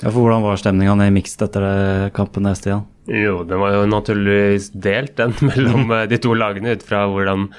Ja, 0.00 0.08
for 0.08 0.24
Hvordan 0.24 0.46
var 0.46 0.56
stemninga 0.56 0.96
i 1.04 1.12
mixed 1.12 1.42
etter 1.44 2.08
kampen, 2.16 2.46
neste 2.48 2.70
Stian? 2.70 2.86
Jo, 3.10 3.42
den 3.44 3.60
var 3.60 3.74
jo 3.74 3.84
naturligvis 3.90 4.70
delt, 4.72 5.16
den, 5.20 5.34
mellom 5.50 5.92
eh, 5.92 6.06
de 6.08 6.20
to 6.22 6.32
lagene 6.32 6.72
ut 6.72 6.84
fra 6.86 7.04
hvordan 7.10 7.50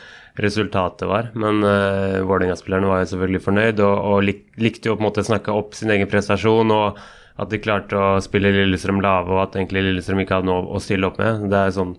resultatet 0.42 1.10
var. 1.10 1.30
Men 1.36 1.60
uh, 1.62 2.24
Vålerenga-spillerne 2.24 2.88
var 2.88 3.02
jo 3.02 3.10
selvfølgelig 3.12 3.42
fornøyd 3.46 3.82
og, 3.84 3.98
og 4.10 4.22
lik, 4.26 4.46
likte 4.64 4.90
jo 4.90 4.96
på 4.96 5.04
en 5.04 5.10
måte 5.10 5.26
å 5.26 5.28
snakke 5.28 5.54
opp 5.54 5.76
sin 5.78 5.92
egen 5.92 6.10
prestasjon. 6.10 6.72
og 6.72 7.02
at 7.42 7.50
de 7.50 7.62
klarte 7.64 7.98
å 7.98 8.22
spille 8.22 8.52
Lillestrøm 8.54 9.00
lave, 9.02 9.32
og 9.34 9.46
at 9.46 9.56
egentlig 9.58 9.86
Lillestrøm 9.86 10.22
ikke 10.24 10.40
hadde 10.40 10.50
noe 10.50 10.76
å 10.76 10.82
stille 10.84 11.08
opp 11.08 11.20
med. 11.22 11.48
Det 11.52 11.58
er 11.60 11.76
sånn 11.76 11.96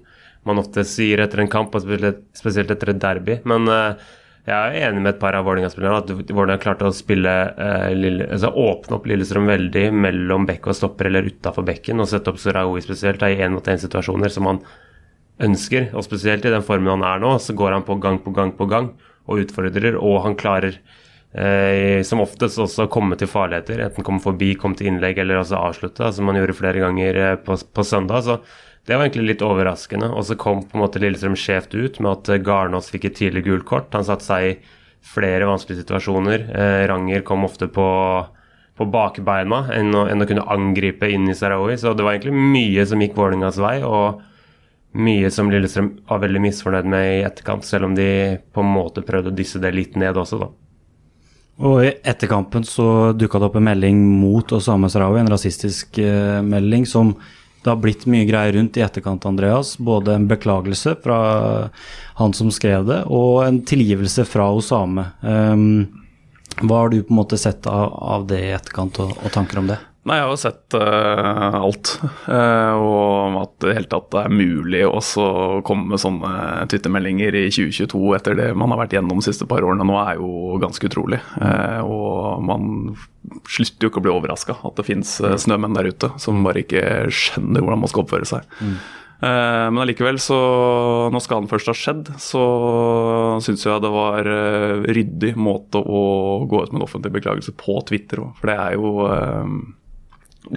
man 0.47 0.59
ofte 0.59 0.83
sier 0.87 1.23
etter 1.23 1.43
en 1.43 1.51
kamp, 1.51 1.75
og 1.75 1.87
spesielt 2.37 2.73
etter 2.75 2.93
et 2.93 3.03
derby. 3.03 3.39
Men 3.49 3.69
uh, 3.71 4.13
jeg 4.43 4.55
er 4.75 4.89
enig 4.89 5.05
med 5.05 5.13
et 5.13 5.21
par 5.23 5.37
av 5.39 5.45
Vålerenga-spillerne 5.47 6.01
at 6.03 6.09
Vålerenga 6.35 6.63
klarte 6.63 6.89
å 6.89 6.95
spille 6.95 7.33
eh, 7.53 7.93
Lille, 7.95 8.27
altså 8.27 8.49
åpne 8.59 8.97
opp 8.97 9.05
Lillestrøm 9.07 9.47
veldig 9.47 9.85
mellom 9.95 10.49
bekk 10.49 10.67
og 10.73 10.75
stopper 10.75 11.07
eller 11.07 11.29
utafor 11.31 11.67
bekken, 11.69 12.03
og 12.03 12.09
sette 12.11 12.33
opp 12.33 12.41
Soraoui 12.43 12.83
spesielt 12.83 13.23
i 13.23 13.37
én-mot-én-situasjoner 13.39 14.35
som 14.35 14.49
han 14.51 14.59
ønsker. 15.47 15.93
Og 15.95 16.03
spesielt 16.07 16.49
i 16.49 16.55
den 16.55 16.67
formen 16.67 16.91
han 16.97 17.07
er 17.07 17.23
nå, 17.23 17.37
så 17.39 17.55
går 17.55 17.77
han 17.77 17.87
på 17.87 18.01
gang 18.03 18.19
på 18.25 18.35
gang 18.35 18.51
på 18.59 18.67
gang 18.73 18.91
og 19.31 19.45
utfordrer, 19.45 19.95
og 20.03 20.19
han 20.27 20.35
klarer 20.35 20.81
eh, 21.39 22.03
som 22.03 22.25
oftest 22.25 22.59
også 22.67 22.89
å 22.89 22.91
komme 22.91 23.15
til 23.21 23.31
farligheter. 23.31 23.85
Enten 23.87 24.07
komme 24.07 24.27
forbi, 24.27 24.57
komme 24.59 24.75
til 24.75 24.91
innlegg 24.91 25.23
eller 25.23 25.45
også 25.45 25.63
avslutte, 25.71 26.11
som 26.11 26.27
han 26.27 26.43
gjorde 26.43 26.59
flere 26.59 26.83
ganger 26.83 27.23
eh, 27.29 27.39
på, 27.47 27.61
på 27.63 27.87
søndag. 27.87 28.27
så 28.27 28.41
det 28.87 28.97
var 28.97 29.07
egentlig 29.07 29.29
litt 29.31 29.45
overraskende. 29.47 30.11
Og 30.17 30.27
så 30.27 30.37
kom 30.39 30.65
på 30.67 30.77
en 30.77 30.83
måte 30.83 31.03
Lillestrøm 31.03 31.37
skjevt 31.39 31.75
ut 31.77 32.01
med 32.03 32.13
at 32.17 32.31
eh, 32.33 32.43
Garnås 32.43 32.91
fikk 32.91 33.09
et 33.09 33.19
tidlig 33.21 33.45
gult 33.47 33.67
kort. 33.69 33.93
Han 33.95 34.07
satte 34.07 34.27
seg 34.27 34.49
i 34.49 34.55
flere 35.13 35.47
vanskelige 35.47 35.85
situasjoner. 35.85 36.49
Eh, 36.51 36.83
Ranger 36.91 37.23
kom 37.27 37.47
ofte 37.47 37.69
på, 37.71 37.87
på 38.79 38.89
bakbeina 38.91 39.65
enn 39.77 39.95
å, 39.95 40.07
enn 40.11 40.25
å, 40.25 40.29
kunne 40.31 40.49
angripe 40.51 41.11
inn 41.11 41.31
i 41.31 41.37
Sarawi. 41.39 41.77
Så 41.79 41.95
det 41.95 42.07
var 42.07 42.17
egentlig 42.17 42.35
mye 42.35 42.87
som 42.89 43.03
gikk 43.03 43.15
Vålerengas 43.19 43.61
vei, 43.63 43.79
og 43.87 44.23
mye 44.93 45.31
som 45.33 45.49
Lillestrøm 45.51 45.93
var 46.09 46.25
veldig 46.25 46.43
misfornøyd 46.43 46.89
med 46.91 47.07
i 47.13 47.23
etterkant, 47.25 47.65
selv 47.65 47.89
om 47.89 47.95
de 47.97 48.09
på 48.53 48.65
en 48.65 48.75
måte 48.75 49.05
prøvde 49.07 49.31
å 49.31 49.37
dysse 49.37 49.63
det 49.63 49.71
litt 49.73 49.95
ned 50.01 50.19
også, 50.19 50.43
da. 50.43 50.51
Og 51.63 51.85
i 51.85 51.93
etterkampen 52.09 52.65
så 52.67 53.13
dukka 53.15 53.39
det 53.39 53.47
opp 53.47 53.57
en 53.61 53.67
melding 53.69 53.99
mot 54.19 54.55
Osama 54.57 54.89
Sarawi, 54.91 55.21
en 55.21 55.31
rasistisk 55.31 56.01
eh, 56.03 56.41
melding 56.45 56.87
som 56.89 57.13
det 57.63 57.71
har 57.71 57.79
blitt 57.83 58.07
mye 58.11 58.27
greier 58.27 58.57
rundt 58.57 58.77
i 58.77 58.83
etterkant, 58.83 59.27
Andreas. 59.27 59.77
Både 59.79 60.17
en 60.17 60.29
beklagelse 60.31 60.97
fra 61.03 61.19
han 62.19 62.35
som 62.35 62.51
skrev 62.51 62.87
det, 62.89 63.03
og 63.07 63.45
en 63.47 63.61
tilgivelse 63.67 64.27
fra 64.27 64.49
Osame. 64.51 65.07
Um, 65.23 65.87
hva 66.61 66.83
har 66.83 66.93
du 66.93 67.01
på 67.03 67.15
en 67.15 67.21
måte 67.23 67.39
sett 67.39 67.67
av, 67.71 67.95
av 67.95 68.27
det 68.31 68.43
i 68.49 68.53
etterkant, 68.57 68.99
og, 69.05 69.15
og 69.15 69.35
tanker 69.35 69.63
om 69.63 69.71
det? 69.71 69.79
Nei, 70.03 70.17
jeg 70.19 70.25
har 70.27 70.33
jo 70.33 70.39
sett 70.41 70.75
uh, 70.75 71.57
alt. 71.63 71.93
Uh, 72.27 72.75
og 72.83 73.37
at 73.39 73.53
det 73.63 73.75
hele 73.77 73.91
tatt 73.91 74.17
er 74.19 74.33
mulig 74.35 74.81
også 74.89 75.23
å 75.23 75.61
komme 75.67 75.93
med 75.93 76.03
sånne 76.03 76.33
twittermeldinger 76.73 77.37
i 77.39 77.45
2022 77.55 78.01
etter 78.19 78.35
det 78.39 78.49
man 78.59 78.75
har 78.75 78.81
vært 78.83 78.97
gjennom 78.97 79.21
de 79.21 79.29
siste 79.29 79.47
par 79.47 79.63
årene 79.63 79.87
nå, 79.87 79.95
er 80.03 80.19
jo 80.19 80.59
ganske 80.63 80.89
utrolig. 80.91 81.21
Uh, 81.39 81.87
og 81.87 82.43
man 82.49 82.97
slutter 83.47 83.87
jo 83.87 83.93
ikke 83.93 84.03
å 84.03 84.07
bli 84.09 84.15
overraska 84.17 84.57
at 84.67 84.81
det 84.81 84.87
fins 84.89 85.15
snømenn 85.45 85.79
der 85.79 85.93
ute 85.93 86.11
som 86.21 86.43
bare 86.43 86.65
ikke 86.65 86.83
skjønner 87.15 87.63
hvordan 87.63 87.85
man 87.85 87.93
skal 87.93 88.03
oppføre 88.03 88.27
seg. 88.29 88.59
Mm. 88.59 88.75
Men 89.23 89.79
allikevel, 89.85 90.17
så 90.19 90.37
når 91.15 91.23
skaden 91.23 91.45
først 91.47 91.69
har 91.71 91.77
skjedd, 91.79 92.09
så 92.19 92.41
syns 93.47 93.63
jeg 93.63 93.85
det 93.85 93.93
var 93.95 94.27
ryddig 94.83 95.31
måte 95.39 95.79
å 95.79 96.01
gå 96.51 96.65
ut 96.65 96.73
med 96.75 96.81
en 96.81 96.87
offentlig 96.89 97.13
beklagelse 97.21 97.55
på 97.55 97.77
Twitter 97.87 98.25
òg. 98.25 98.33
For 98.41 98.51
det 98.51 98.57
er 98.59 98.75
jo 98.75 99.07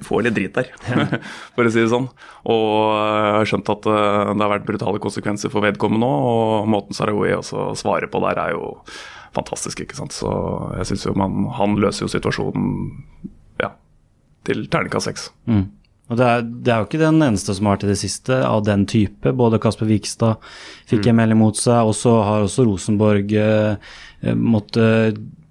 får 0.04 0.26
litt 0.26 0.36
drit 0.36 0.58
der, 0.58 0.72
for 1.56 1.68
å 1.68 1.72
si 1.72 1.84
det 1.84 1.92
sånn. 1.92 2.08
Og 2.52 2.72
jeg 2.96 3.36
har 3.38 3.50
skjønt 3.52 3.72
at 3.74 3.88
eh, 3.92 4.32
det 4.34 4.44
har 4.44 4.54
vært 4.56 4.68
brutale 4.68 5.02
konsekvenser 5.04 5.54
for 5.54 5.66
vedkommende 5.66 6.04
nå, 6.06 6.12
og 6.32 6.72
måten 6.72 6.98
Sarawi 6.98 7.36
også 7.38 7.72
svarer 7.80 8.12
på 8.12 8.24
der, 8.26 8.42
er 8.42 8.56
jo 8.58 8.76
fantastisk, 9.36 9.84
ikke 9.84 9.98
sant. 9.98 10.16
Så 10.16 10.32
jeg 10.80 10.92
syns 10.92 11.08
jo 11.08 11.16
man 11.20 11.50
Han 11.58 11.80
løser 11.82 12.06
jo 12.06 12.12
situasjonen 12.12 12.70
ja, 13.62 13.74
til 14.48 14.68
terningkast 14.72 15.12
seks. 15.12 15.30
Mm. 15.50 15.66
Og 16.06 16.20
det 16.20 16.26
er, 16.26 16.44
det 16.46 16.72
er, 16.72 16.82
jo 16.82 16.88
ikke 16.90 17.02
den 17.02 17.24
eneste 17.26 17.56
som 17.58 17.66
har 17.66 17.80
vært 17.80 17.88
i 17.88 17.94
det 17.94 18.02
siste 18.02 18.38
av 18.46 18.62
den 18.68 18.86
type. 18.90 19.32
Både 19.34 19.60
Kasper 19.62 19.90
Vikstad 19.90 20.44
fikk 20.90 21.10
en 21.10 21.18
melding 21.18 21.40
mot 21.40 21.58
seg, 21.58 21.82
og 21.82 21.96
så 21.98 22.20
har 22.28 22.46
også 22.46 22.68
Rosenborg 22.68 23.34
eh, 23.34 23.96
eh 24.22 24.38
måtte 24.38 24.86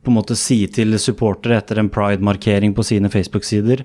på 0.05 0.13
en 0.13 0.19
måte 0.19 0.37
si 0.37 0.59
til 0.69 0.99
supportere 1.01 1.57
etter 1.59 1.81
en 1.81 1.89
pride-markering 1.89 2.75
på 2.77 2.85
sine 2.85 3.09
Facebook-sider 3.09 3.85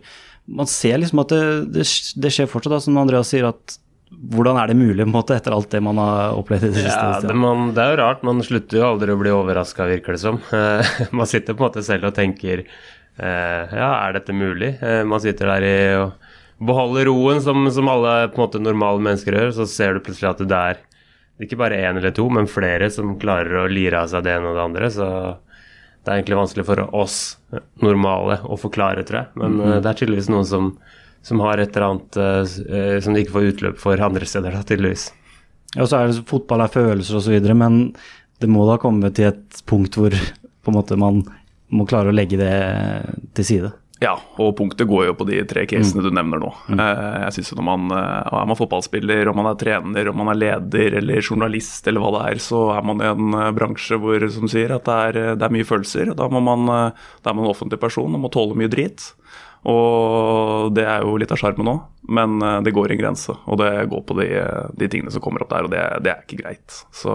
man 0.50 0.70
ser 0.70 0.98
liksom 1.02 1.22
at 1.24 1.34
det, 1.34 1.44
det, 1.76 1.86
det 2.24 2.34
skjer 2.34 2.50
fortsatt, 2.50 2.74
da, 2.74 2.82
som 2.84 2.98
Andreas 3.02 3.32
sier, 3.34 3.50
at 3.50 3.78
hvordan 4.10 4.58
er 4.58 4.72
det 4.72 4.78
mulig 4.80 5.06
måte, 5.08 5.36
etter 5.38 5.54
alt 5.54 5.70
det 5.72 5.82
man 5.86 6.00
har 6.02 6.38
opplevd 6.40 6.66
i 6.66 6.72
det 6.72 6.82
siste? 6.82 6.98
Ja, 6.98 7.20
det, 7.24 7.36
man, 7.38 7.70
det, 7.76 7.84
er 7.84 7.94
jo 7.94 8.00
rart. 8.02 8.24
Man 8.26 8.42
slutter 8.46 8.80
jo 8.80 8.88
aldri 8.88 9.14
å 9.14 9.20
bli 9.20 9.34
overraska, 9.34 9.86
virker 9.90 10.18
det 10.18 10.24
som. 10.24 10.40
man 11.20 11.30
sitter 11.30 11.54
på 11.54 11.64
en 11.64 11.68
måte 11.70 11.86
selv 11.86 12.10
og 12.10 12.18
tenker 12.18 12.64
eh, 12.66 13.78
ja, 13.78 13.92
er 13.94 14.18
dette 14.18 14.36
mulig? 14.36 14.74
Eh, 14.82 15.04
man 15.08 15.22
sitter 15.24 15.54
der 15.54 15.68
i 15.68 15.78
og 16.00 16.66
beholder 16.70 17.08
roen, 17.08 17.40
som, 17.44 17.70
som, 17.72 17.88
alle 17.92 18.16
på 18.34 18.42
en 18.42 18.48
måte 18.48 18.64
normale 18.64 19.04
mennesker 19.06 19.38
gjør. 19.38 19.54
Så 19.62 19.70
ser 19.70 19.96
du 19.96 20.04
plutselig 20.04 20.34
at 20.34 20.42
det 20.50 20.64
er 20.74 20.82
ikke 21.46 21.60
bare 21.62 21.78
én 21.80 22.02
eller 22.02 22.12
to, 22.16 22.26
men 22.34 22.50
flere 22.52 22.90
som 22.92 23.14
klarer 23.22 23.62
å 23.62 23.70
lire 23.72 24.02
av 24.02 24.10
seg 24.12 24.26
det 24.26 24.34
ene 24.36 24.50
og 24.50 24.58
det 24.58 24.66
andre. 24.66 24.90
Så 24.92 25.08
det 26.10 26.16
er 26.16 26.24
egentlig 26.24 26.40
vanskelig 26.40 26.66
for 26.66 26.82
oss 26.98 27.16
normale 27.86 28.40
å 28.50 28.56
forklare, 28.58 29.04
tror 29.06 29.20
jeg. 29.20 29.28
Men 29.36 29.52
mm 29.52 29.62
-hmm. 29.62 29.82
det 29.82 29.90
er 29.90 30.00
tydeligvis 30.00 30.30
noen 30.34 30.46
som, 30.46 30.72
som, 31.22 31.40
har 31.46 31.58
et 31.58 31.76
eller 31.76 31.88
annet 31.88 32.18
uh, 32.18 33.00
som 33.00 33.14
de 33.14 33.22
ikke 33.22 33.36
får 33.36 33.50
utløp 33.52 33.78
for 33.78 34.02
andre 34.02 34.26
steder, 34.26 34.52
da, 34.52 34.64
tydeligvis. 34.64 35.12
Ja, 35.76 35.86
så 35.86 35.98
er 35.98 36.08
det 36.08 36.26
fotball 36.26 36.62
er 36.62 36.74
følelser 36.74 37.18
osv., 37.18 37.54
men 37.54 37.94
det 38.40 38.50
må 38.50 38.66
da 38.66 38.80
komme 38.82 39.12
til 39.14 39.30
et 39.30 39.62
punkt 39.66 39.94
hvor 39.98 40.10
på 40.10 40.72
en 40.72 40.78
måte 40.80 40.98
man 40.98 41.22
må 41.70 41.86
klare 41.86 42.10
å 42.10 42.16
legge 42.16 42.38
det 42.38 42.56
til 43.38 43.46
side. 43.46 43.72
Ja, 44.00 44.14
og 44.40 44.54
punktet 44.56 44.88
går 44.88 45.10
jo 45.10 45.14
på 45.20 45.26
de 45.28 45.42
tre 45.48 45.66
casene 45.68 46.00
mm. 46.00 46.06
du 46.06 46.14
nevner 46.16 46.40
nå. 46.40 46.50
Mm. 46.72 46.80
Eh, 46.80 47.18
jeg 47.26 47.36
synes 47.36 47.52
når 47.60 47.66
man 47.68 47.96
eh, 47.98 48.38
Er 48.40 48.48
man 48.48 48.60
fotballspiller, 48.60 49.28
om 49.28 49.36
man 49.42 49.50
er 49.52 49.60
trener, 49.60 50.10
om 50.12 50.22
man 50.22 50.32
er 50.32 50.40
leder 50.40 50.96
eller 51.02 51.20
journalist 51.20 51.88
eller 51.88 52.04
hva 52.04 52.14
det 52.16 52.22
er, 52.30 52.42
så 52.44 52.62
er 52.78 52.88
man 52.88 53.04
i 53.04 53.10
en 53.10 53.36
eh, 53.36 53.52
bransje 53.58 54.00
hvor 54.00 54.24
som 54.32 54.48
sier 54.52 54.72
at 54.78 54.88
det 54.88 54.98
er, 55.10 55.20
det 55.36 55.48
er 55.48 55.56
mye 55.58 55.68
følelser. 55.68 56.14
Da, 56.16 56.30
må 56.32 56.40
man, 56.44 56.64
da 56.70 57.34
er 57.34 57.36
man 57.36 57.44
en 57.44 57.52
offentlig 57.52 57.82
person 57.82 58.16
og 58.16 58.24
må 58.24 58.32
tåle 58.32 58.56
mye 58.60 58.72
drit. 58.72 59.12
Og 59.68 60.72
det 60.72 60.86
er 60.88 61.04
jo 61.04 61.18
litt 61.20 61.36
av 61.36 61.42
sjarmen 61.42 61.68
òg, 61.68 61.82
men 62.16 62.40
det 62.64 62.72
går 62.72 62.94
en 62.94 63.02
grense. 63.02 63.36
Og 63.52 63.60
det 63.60 63.74
går 63.92 64.06
på 64.08 64.16
de, 64.22 64.30
de 64.80 64.88
tingene 64.88 65.12
som 65.12 65.24
kommer 65.24 65.44
opp 65.44 65.52
der, 65.52 65.68
og 65.68 65.74
det, 65.74 65.82
det 66.06 66.14
er 66.14 66.24
ikke 66.24 66.40
greit. 66.40 66.78
Så 66.96 67.12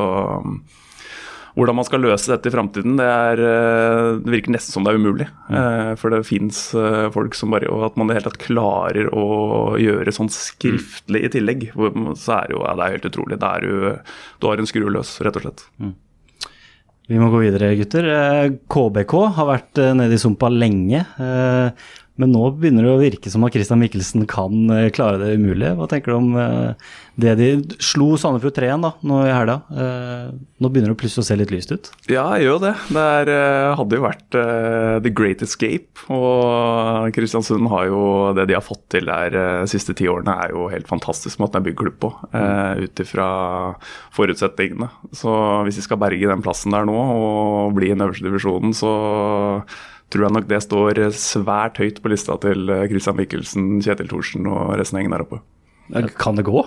hvordan 1.55 1.77
man 1.79 1.87
skal 1.87 2.03
løse 2.03 2.31
dette 2.33 2.51
i 2.51 2.53
framtiden, 2.55 2.97
det, 2.99 3.07
eh, 3.07 4.09
det, 4.19 4.33
virker 4.33 4.55
nesten 4.55 4.75
som 4.75 4.87
det 4.87 4.95
er 4.95 4.99
umulig. 4.99 5.27
Mm. 5.47 5.95
For 6.01 6.11
det 6.11 6.25
fins 6.27 6.61
eh, 6.79 7.07
folk 7.15 7.37
som 7.39 7.55
bare 7.55 7.71
Og 7.71 7.85
at 7.87 7.99
man 8.01 8.09
i 8.09 8.13
det 8.13 8.19
hele 8.19 8.31
tatt 8.31 8.43
klarer 8.43 9.11
å 9.15 9.27
gjøre 9.79 10.15
sånn 10.15 10.33
skriftlig 10.35 11.23
i 11.29 11.31
tillegg, 11.37 11.69
så 12.19 12.41
er 12.41 12.49
det 12.51 12.57
jo 12.57 12.65
ja, 12.65 12.75
det 12.75 12.87
er 12.87 12.97
helt 12.97 13.11
utrolig. 13.13 13.39
Det 13.39 13.53
er 13.53 13.69
jo, 13.69 13.93
du 14.43 14.49
har 14.51 14.63
en 14.63 14.71
skrue 14.71 14.97
løs, 14.97 15.15
rett 15.23 15.39
og 15.39 15.47
slett. 15.47 15.69
Mm. 15.79 15.95
Vi 17.05 17.21
må 17.21 17.29
gå 17.29 17.43
videre, 17.43 17.75
gutter. 17.77 18.07
KBK 18.73 19.15
har 19.37 19.51
vært 19.51 19.81
nede 19.95 20.17
i 20.17 20.21
sumpa 20.23 20.49
lenge. 20.49 21.03
Men 22.21 22.30
nå 22.30 22.47
begynner 22.54 22.87
det 22.87 22.92
å 22.92 23.00
virke 23.00 23.30
som 23.33 23.42
at 23.47 23.54
Christian 23.56 23.80
Mikkelsen 23.83 24.23
kan 24.30 24.68
uh, 24.71 24.87
klare 24.94 25.18
det 25.18 25.33
umulige. 25.35 25.73
Hva 25.75 25.88
tenker 25.90 26.12
du 26.12 26.18
om 26.21 26.37
uh, 26.38 26.92
det 27.18 27.33
de 27.40 27.49
slo 27.83 28.12
Sandefjord 28.21 28.54
3 28.54 28.68
igjen 28.68 28.85
da, 28.87 28.92
nå 29.02 29.18
i 29.26 29.33
helga? 29.35 29.56
Uh, 29.66 30.30
nå 30.62 30.71
begynner 30.71 30.92
det 30.92 31.00
plutselig 31.00 31.25
å 31.25 31.28
se 31.28 31.38
litt 31.40 31.54
lyst 31.54 31.75
ut? 31.75 31.90
Ja, 32.06 32.28
jeg 32.38 32.47
gjør 32.47 32.61
det. 32.62 32.75
Det 32.94 33.06
er, 33.18 33.30
hadde 33.80 33.99
jo 33.99 34.04
vært 34.04 34.38
the 35.04 35.11
great 35.11 35.42
escape. 35.42 36.04
Og 36.14 37.11
Kristiansund 37.16 37.66
har 37.73 37.88
jo 37.90 38.04
det 38.38 38.47
de 38.50 38.56
har 38.56 38.64
fått 38.64 38.85
til 38.94 39.11
der 39.11 39.35
de 39.35 39.71
siste 39.71 39.97
ti 39.99 40.06
årene, 40.11 40.37
er 40.44 40.54
jo 40.54 40.68
helt 40.71 40.87
fantastisk 40.90 41.42
måten 41.42 41.62
de 41.64 41.71
bygd 41.71 41.80
klubb 41.83 41.99
på. 42.04 42.12
Uh, 42.30 42.85
Ut 42.85 43.02
ifra 43.02 43.26
forutsetningene. 44.14 44.90
Så 45.16 45.35
hvis 45.66 45.80
de 45.80 45.87
skal 45.87 46.00
berge 46.02 46.30
den 46.30 46.44
plassen 46.44 46.75
der 46.75 46.87
nå 46.87 46.94
og 46.94 47.75
bli 47.75 47.90
i 47.90 47.97
den 47.97 48.06
øverste 48.06 48.26
divisjonen, 48.26 48.75
så 48.76 48.94
tror 50.14 50.28
jeg 50.28 50.37
nok 50.37 50.50
det 50.50 50.62
står 50.62 51.00
svært 51.18 51.80
høyt 51.83 51.99
på 52.02 52.12
lista 52.12 52.37
til 52.42 52.71
eh, 52.71 52.87
Christian 52.90 53.18
Michelsen, 53.18 53.71
Kjetil 53.83 54.11
Thorsen 54.11 54.47
og 54.50 54.76
resten 54.78 54.99
av 54.99 55.02
gjengen 55.02 55.16
der 55.16 55.25
oppe. 55.26 55.40
Kan 56.21 56.38
det 56.38 56.47
gå? 56.47 56.62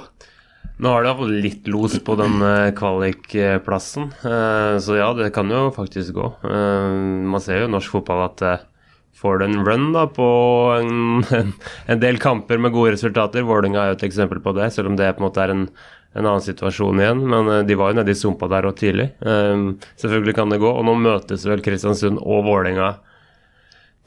Nå 0.77 0.91
har 0.93 1.01
det 1.01 1.09
iallfall 1.09 1.37
litt 1.41 1.69
los 1.71 1.95
på 2.05 2.17
den 2.19 2.41
eh, 2.43 2.73
kvalikplassen, 2.77 4.11
eh, 4.27 4.73
så 4.83 4.97
ja, 4.99 5.11
det 5.17 5.31
kan 5.35 5.49
jo 5.53 5.69
faktisk 5.73 6.17
gå. 6.17 6.31
Man 6.43 7.43
ser 7.43 7.63
jo 7.63 7.69
i 7.69 7.73
norsk 7.77 7.95
fotball 7.95 8.27
at 8.27 8.45
får 9.17 9.39
du 9.39 9.47
en 9.47 9.63
run 9.65 9.87
da 9.95 10.03
på 10.13 10.27
en, 10.75 11.23
en 11.91 12.03
del 12.03 12.19
kamper 12.21 12.59
med 12.61 12.75
gode 12.75 12.97
resultater. 12.97 13.47
Vålerenga 13.47 13.85
er 13.85 13.93
jo 13.93 14.01
et 14.01 14.09
eksempel 14.11 14.43
på 14.43 14.53
det, 14.59 14.69
selv 14.75 14.91
om 14.91 14.99
det 14.99 15.13
på 15.15 15.23
en 15.23 15.29
måte 15.29 15.41
er 15.41 15.55
en, 15.55 15.65
en 16.13 16.25
annen 16.27 16.43
situasjon 16.45 17.01
igjen. 17.01 17.23
Men 17.31 17.49
de 17.65 17.79
var 17.79 17.95
jo 17.95 18.01
nede 18.01 18.13
i 18.13 18.19
sumpa 18.19 18.51
der 18.51 18.69
òg 18.69 18.77
tidlig. 18.77 19.09
Selvfølgelig 19.97 20.37
kan 20.37 20.53
det 20.53 20.61
gå. 20.61 20.69
Og 20.69 20.85
nå 20.85 20.93
møtes 21.01 21.47
vel 21.49 21.65
Kristiansund 21.65 22.21
og 22.21 22.45
Vålerenga 22.45 22.91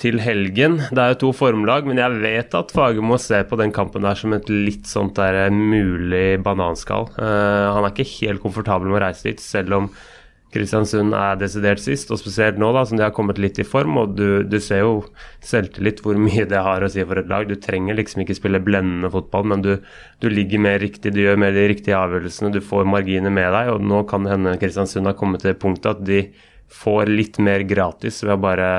til 0.01 0.21
helgen. 0.23 0.79
Det 0.91 1.03
er 1.03 1.15
jo 1.15 1.21
to 1.27 1.33
formlag, 1.37 1.89
men 1.89 2.01
jeg 2.01 2.21
vet 2.23 2.55
at 2.57 2.73
Fagermo 2.75 3.19
ser 3.21 3.45
på 3.51 3.59
den 3.61 3.73
kampen 3.75 4.07
der 4.07 4.17
som 4.19 4.33
et 4.37 4.49
litt 4.51 4.89
sånt 4.89 5.19
der 5.21 5.53
mulig 5.53 6.41
bananskall. 6.45 7.11
Uh, 7.19 7.77
han 7.77 7.85
er 7.85 7.93
ikke 7.93 8.09
helt 8.21 8.43
komfortabel 8.45 8.89
med 8.89 9.01
å 9.01 9.05
reise 9.05 9.29
dit, 9.29 9.45
selv 9.45 9.77
om 9.77 9.93
Kristiansund 10.51 11.15
er 11.15 11.37
desidert 11.39 11.79
sist, 11.79 12.11
og 12.11 12.19
spesielt 12.19 12.57
nå 12.59 12.73
da, 12.75 12.83
som 12.87 12.99
de 12.99 13.05
har 13.05 13.13
kommet 13.15 13.39
litt 13.39 13.61
i 13.63 13.67
form. 13.67 14.01
og 14.01 14.17
Du, 14.19 14.43
du 14.43 14.59
ser 14.59 14.83
jo 14.83 15.05
selvtillit 15.47 16.03
hvor 16.03 16.19
mye 16.19 16.47
det 16.51 16.63
har 16.67 16.83
å 16.83 16.91
si 16.91 17.05
for 17.07 17.21
et 17.21 17.31
lag. 17.31 17.47
Du 17.47 17.55
trenger 17.55 17.95
liksom 17.95 18.25
ikke 18.25 18.35
spille 18.39 18.63
blendende 18.67 19.13
fotball, 19.15 19.47
men 19.53 19.63
du, 19.63 19.77
du 20.19 20.29
ligger 20.33 20.63
mer 20.67 20.81
riktig, 20.83 21.15
du 21.15 21.23
gjør 21.23 21.39
mer 21.39 21.55
de 21.55 21.69
riktige 21.71 21.99
avgjørelsene, 21.99 22.51
du 22.51 22.59
får 22.67 22.91
marginer 22.91 23.31
med 23.31 23.53
deg. 23.55 23.71
og 23.77 23.87
Nå 23.93 24.03
kan 24.11 24.27
det 24.27 24.35
hende 24.35 24.59
Kristiansund 24.59 25.07
har 25.07 25.19
kommet 25.21 25.47
til 25.47 25.55
punktet 25.55 25.93
at 25.95 26.07
de 26.09 26.25
får 26.71 27.11
litt 27.11 27.39
mer 27.43 27.63
gratis 27.67 28.25
ved 28.25 28.35
å 28.35 28.43
bare 28.43 28.71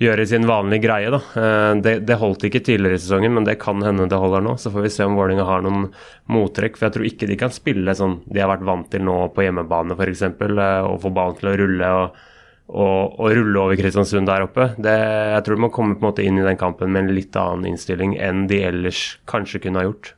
gjøre 0.00 0.24
sin 0.28 0.46
vanlige 0.48 0.86
greie. 0.86 1.10
da. 1.12 1.20
Eh, 1.36 1.74
det, 1.84 1.94
det, 2.08 2.18
holdt 2.20 2.46
ikke 2.48 2.62
tidligere 2.64 2.96
i 2.96 3.02
sesongen, 3.02 3.34
men 3.36 3.46
det 3.48 3.58
kan 3.62 3.82
hende 3.84 4.08
det 4.10 4.20
holder 4.20 4.44
nå. 4.44 4.56
Så 4.60 4.72
får 4.72 4.86
vi 4.86 4.94
se 4.94 5.06
om 5.06 5.18
Vålerenga 5.18 5.46
har 5.48 5.64
noen 5.66 5.90
mottrekk. 6.32 6.78
For 6.78 6.88
jeg 6.88 6.96
tror 6.96 7.08
ikke 7.10 7.30
de 7.30 7.38
kan 7.40 7.54
spille 7.54 7.96
sånn 7.96 8.20
de 8.26 8.42
har 8.42 8.50
vært 8.52 8.66
vant 8.68 8.90
til 8.92 9.04
nå 9.06 9.18
på 9.34 9.46
hjemmebane 9.46 9.96
f.eks. 9.98 10.26
Eh, 10.30 10.66
og 10.86 11.00
få 11.04 11.12
ballen 11.14 11.40
til 11.40 11.52
å 11.52 11.56
rulle 11.60 11.90
og, 11.98 12.22
og, 12.70 13.18
og, 13.18 13.26
rulle 13.36 13.66
over 13.66 13.80
Kristiansund 13.80 14.30
der 14.30 14.46
oppe. 14.46 14.70
Det, 14.80 14.94
jeg 15.36 15.44
tror 15.46 15.58
de 15.58 15.66
må 15.66 15.74
komme 15.74 15.98
på 15.98 16.04
en 16.04 16.10
måte 16.12 16.24
inn 16.24 16.40
i 16.40 16.46
den 16.46 16.60
kampen 16.60 16.94
med 16.94 17.04
en 17.04 17.18
litt 17.18 17.36
annen 17.36 17.68
innstilling 17.72 18.16
enn 18.22 18.46
de 18.50 18.62
ellers 18.70 19.04
kanskje 19.30 19.62
kunne 19.66 19.82
ha 19.82 19.90
gjort. 19.90 20.14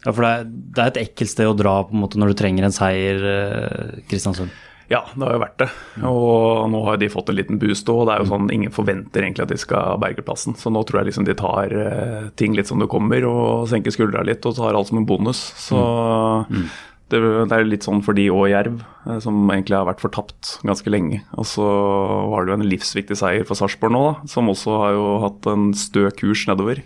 Ja, 0.00 0.14
for 0.16 0.24
det 0.24 0.32
er, 0.32 0.44
det 0.48 0.82
er 0.82 0.90
et 0.90 1.02
ekkelt 1.02 1.30
sted 1.34 1.48
å 1.48 1.56
dra 1.56 1.74
på 1.84 1.92
en 1.92 2.00
måte 2.00 2.18
når 2.18 2.32
du 2.32 2.40
trenger 2.40 2.66
en 2.66 2.74
seier, 2.74 3.20
eh, 3.20 4.02
Kristiansund. 4.08 4.50
Ja, 4.90 5.04
det 5.14 5.22
har 5.22 5.36
jo 5.36 5.42
vært 5.44 5.60
det. 5.62 5.68
Og 6.02 6.66
nå 6.72 6.80
har 6.88 6.98
de 6.98 7.08
fått 7.12 7.30
en 7.30 7.36
liten 7.38 7.60
boost 7.62 7.88
òg. 7.92 8.08
Det 8.08 8.14
er 8.14 8.24
jo 8.24 8.30
sånn 8.32 8.50
ingen 8.50 8.74
forventer 8.74 9.22
egentlig 9.22 9.44
at 9.44 9.52
de 9.52 9.58
skal 9.62 10.00
berge 10.02 10.24
plassen. 10.26 10.56
Så 10.58 10.72
nå 10.74 10.82
tror 10.86 11.00
jeg 11.00 11.12
liksom 11.12 11.28
de 11.28 11.36
tar 11.38 11.70
uh, 11.70 12.30
ting 12.40 12.56
litt 12.58 12.66
som 12.66 12.82
det 12.82 12.90
kommer, 12.90 13.22
og 13.28 13.68
senker 13.70 13.94
skuldra 13.94 14.24
litt 14.26 14.46
og 14.50 14.56
tar 14.58 14.74
alt 14.74 14.90
som 14.90 14.98
en 14.98 15.06
bonus. 15.06 15.44
Så 15.62 15.78
mm. 15.78 16.56
Mm. 16.58 16.64
Det, 17.10 17.20
det, 17.22 17.54
er 17.54 17.66
litt 17.66 17.86
sånn 17.86 18.02
for 18.06 18.18
de 18.18 18.26
og 18.34 18.48
Jerv, 18.50 18.82
uh, 19.06 19.20
som 19.22 19.38
egentlig 19.54 19.78
har 19.78 19.86
vært 19.86 20.02
fortapt 20.02 20.56
ganske 20.66 20.90
lenge. 20.90 21.22
Og 21.38 21.46
så 21.46 21.68
var 22.34 22.42
det 22.42 22.56
jo 22.56 22.58
en 22.58 22.70
livsviktig 22.74 23.20
seier 23.22 23.46
for 23.46 23.58
Sarpsborg 23.62 23.94
nå, 23.94 24.02
da, 24.08 24.32
som 24.34 24.50
også 24.50 24.74
har 24.82 24.98
jo 24.98 25.06
hatt 25.28 25.50
en 25.54 25.70
stø 25.78 26.08
kurs 26.18 26.48
nedover. 26.50 26.82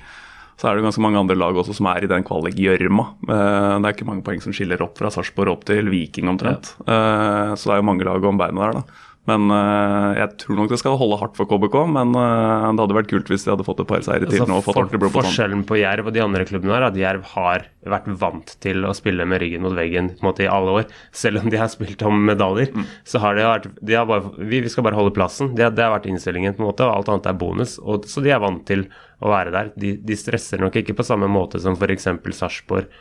Så 0.61 0.69
er 0.71 0.77
det 0.77 0.85
ganske 0.87 1.03
mange 1.03 1.19
andre 1.19 1.37
lag 1.39 1.57
også 1.59 1.75
som 1.75 1.89
er 1.91 2.05
i 2.05 2.11
den 2.11 2.27
kvalikgjørma. 2.27 3.07
Eh, 3.27 3.73
det 3.79 3.89
er 3.89 3.97
ikke 3.97 4.09
mange 4.11 4.25
poeng 4.27 4.43
som 4.45 4.55
skiller 4.55 4.85
opp 4.85 5.01
fra 5.01 5.11
Sarpsborg 5.15 5.57
opp 5.57 5.67
til 5.69 5.91
Viking 5.91 6.31
omtrent. 6.31 6.77
Ja. 6.87 7.55
Så 7.59 7.69
det 7.71 7.77
er 7.77 7.83
jo 7.83 7.89
mange 7.91 8.07
lag 8.07 8.25
om 8.25 8.39
beina 8.41 8.69
der, 8.69 8.81
da. 8.81 9.04
Men 9.31 9.49
uh, 9.49 10.12
jeg 10.19 10.35
tror 10.43 10.59
nok 10.59 10.73
det 10.73 10.78
skal 10.83 10.99
holde 11.00 11.16
hardt 11.21 11.38
for 11.38 11.49
KBK. 11.49 11.76
Men 11.95 12.12
uh, 12.12 12.69
det 12.76 12.83
hadde 12.83 12.97
vært 12.99 13.11
kult 13.12 13.31
hvis 13.33 13.47
de 13.47 13.52
hadde 13.54 13.66
fått 13.66 13.81
et 13.81 13.88
par 13.88 14.04
seire 14.04 14.28
til 14.28 14.43
altså, 14.45 14.50
nå. 14.50 14.59
For, 14.66 14.90
for, 14.93 15.14
forskjellen 15.16 15.64
på 15.69 15.78
Jerv 15.81 16.11
og 16.11 16.16
de 16.16 16.23
andre 16.25 16.45
klubbene 16.49 16.76
er 16.76 16.88
at 16.90 16.99
Jerv 17.00 17.25
har 17.33 17.64
vært 17.95 18.11
vant 18.21 18.54
til 18.64 18.85
å 18.85 18.93
spille 18.97 19.26
med 19.28 19.40
ryggen 19.40 19.64
mot 19.64 19.76
veggen 19.76 20.12
på 20.12 20.25
en 20.25 20.28
måte 20.28 20.45
i 20.45 20.50
alle 20.50 20.76
år. 20.81 20.93
Selv 21.16 21.40
om 21.40 21.49
de 21.52 21.61
har 21.61 21.73
spilt 21.73 22.04
om 22.04 22.21
medaljer, 22.28 22.73
mm. 22.75 22.87
så 23.09 23.25
har 23.25 23.38
det 23.38 23.49
vært 23.49 23.71
de 23.81 23.97
har 23.97 24.09
bare, 24.09 24.35
vi, 24.37 24.61
vi, 24.64 24.73
skal 24.73 24.87
bare 24.87 25.00
holde 25.00 25.14
plassen. 25.16 25.54
Det, 25.57 25.73
det, 25.78 25.87
har 25.87 25.97
vært 25.97 26.11
innstillingen, 26.11 26.57
på 26.57 26.64
en 26.64 26.71
måte, 26.71 26.85
og 26.85 27.00
alt 27.00 27.12
annet 27.12 27.33
er 27.33 27.40
bonus. 27.40 27.78
Og, 27.81 28.09
så 28.11 28.25
de 28.25 28.33
er 28.35 28.45
vant 28.45 28.64
til 28.69 28.87
å 29.25 29.33
være 29.33 29.54
der. 29.54 29.73
De, 29.81 29.97
de 30.04 30.21
stresser 30.21 30.61
nok 30.61 30.76
ikke 30.81 30.97
på 30.99 31.07
samme 31.07 31.31
måte 31.33 31.61
som 31.62 31.78
f.eks. 31.78 32.11
Sarpsborg 32.35 32.93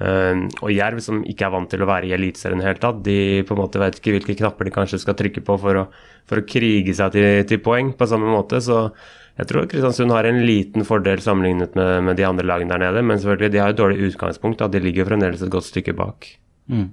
og 0.00 0.70
Jerv, 0.72 1.02
som 1.04 1.20
ikke 1.28 1.44
er 1.44 1.52
vant 1.52 1.68
til 1.68 1.82
å 1.84 1.88
være 1.88 2.08
i 2.08 2.14
Eliteserien 2.16 2.60
i 2.60 2.64
det 2.64 2.68
hele 2.70 2.80
tatt, 2.80 3.02
de 3.04 3.16
på 3.44 3.52
en 3.52 3.60
måte 3.60 3.80
vet 3.82 3.98
ikke 3.98 4.14
hvilke 4.14 4.36
knapper 4.38 4.68
de 4.68 4.72
kanskje 4.72 5.00
skal 5.02 5.16
trykke 5.18 5.42
på 5.44 5.56
for 5.60 5.76
å, 5.76 5.82
for 6.30 6.40
å 6.40 6.46
krige 6.48 6.94
seg 6.96 7.12
til, 7.16 7.26
til, 7.50 7.60
poeng 7.64 7.92
på 7.98 8.08
samme 8.08 8.30
måte. 8.32 8.62
Så 8.64 8.86
jeg 9.36 9.50
tror 9.50 9.68
Kristiansund 9.68 10.14
har 10.16 10.28
en 10.28 10.40
liten 10.46 10.88
fordel 10.88 11.20
sammenlignet 11.24 11.76
med, 11.76 11.92
med, 12.08 12.16
de 12.16 12.26
andre 12.28 12.48
lagene 12.48 12.72
der 12.72 12.86
nede. 12.86 13.04
Men 13.04 13.20
selvfølgelig, 13.20 13.52
de 13.52 13.62
har 13.62 13.74
et 13.74 13.82
dårlig 13.82 14.08
utgangspunkt. 14.08 14.62
Da. 14.62 14.70
De 14.72 14.80
ligger 14.80 15.08
fremdeles 15.10 15.44
et 15.44 15.52
godt 15.52 15.68
stykke 15.68 15.96
bak. 16.00 16.32
Mm. 16.72 16.88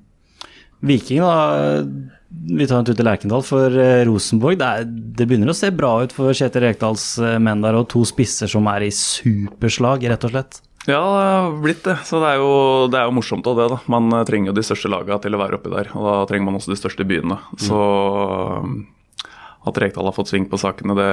Viking, 0.91 1.23
da. 1.23 1.81
Vi 2.27 2.67
tar 2.67 2.81
en 2.81 2.87
tur 2.87 2.95
til 2.97 3.07
Lerkendal 3.07 3.43
for 3.47 3.71
eh, 3.71 4.03
Rosenborg. 4.07 4.59
Det, 4.59 4.67
er, 4.67 4.87
det, 4.87 5.25
begynner 5.29 5.53
å 5.53 5.55
se 5.55 5.71
bra 5.71 5.93
ut 6.03 6.11
for 6.11 6.35
Kjetil 6.35 6.65
Rekdals 6.67 7.13
eh, 7.23 7.37
menn 7.39 7.63
der, 7.63 7.79
og 7.79 7.87
to 7.93 8.03
spisser 8.07 8.51
som 8.51 8.67
er 8.67 8.83
i 8.89 8.91
superslag, 8.91 10.03
rett 10.11 10.27
og 10.27 10.35
slett. 10.35 10.59
Ja, 10.87 11.01
det 11.03 11.23
har 11.27 11.55
blitt 11.61 11.83
det. 11.83 11.97
Så 12.07 12.21
det 12.23 12.29
er 12.31 12.39
jo, 12.39 12.51
det 12.87 12.99
er 12.99 13.09
jo 13.09 13.15
morsomt 13.17 13.47
av 13.51 13.59
det. 13.59 13.67
da. 13.73 13.79
Man 13.91 14.07
eh, 14.15 14.23
trenger 14.27 14.53
jo 14.53 14.55
de 14.55 14.63
største 14.63 14.91
lagene 14.91 15.19
til 15.23 15.35
å 15.35 15.41
være 15.41 15.59
oppi 15.59 15.73
der. 15.73 15.91
Og 15.99 16.07
da 16.07 16.21
trenger 16.29 16.47
man 16.47 16.59
også 16.59 16.71
de 16.71 16.79
største 16.79 17.07
byene. 17.07 17.39
Så 17.59 17.79
eh, 17.83 19.27
at 19.67 19.79
Rekdal 19.83 20.07
har 20.07 20.15
fått 20.15 20.31
sving 20.31 20.47
på 20.47 20.59
sakene, 20.61 20.95
det, 20.95 21.09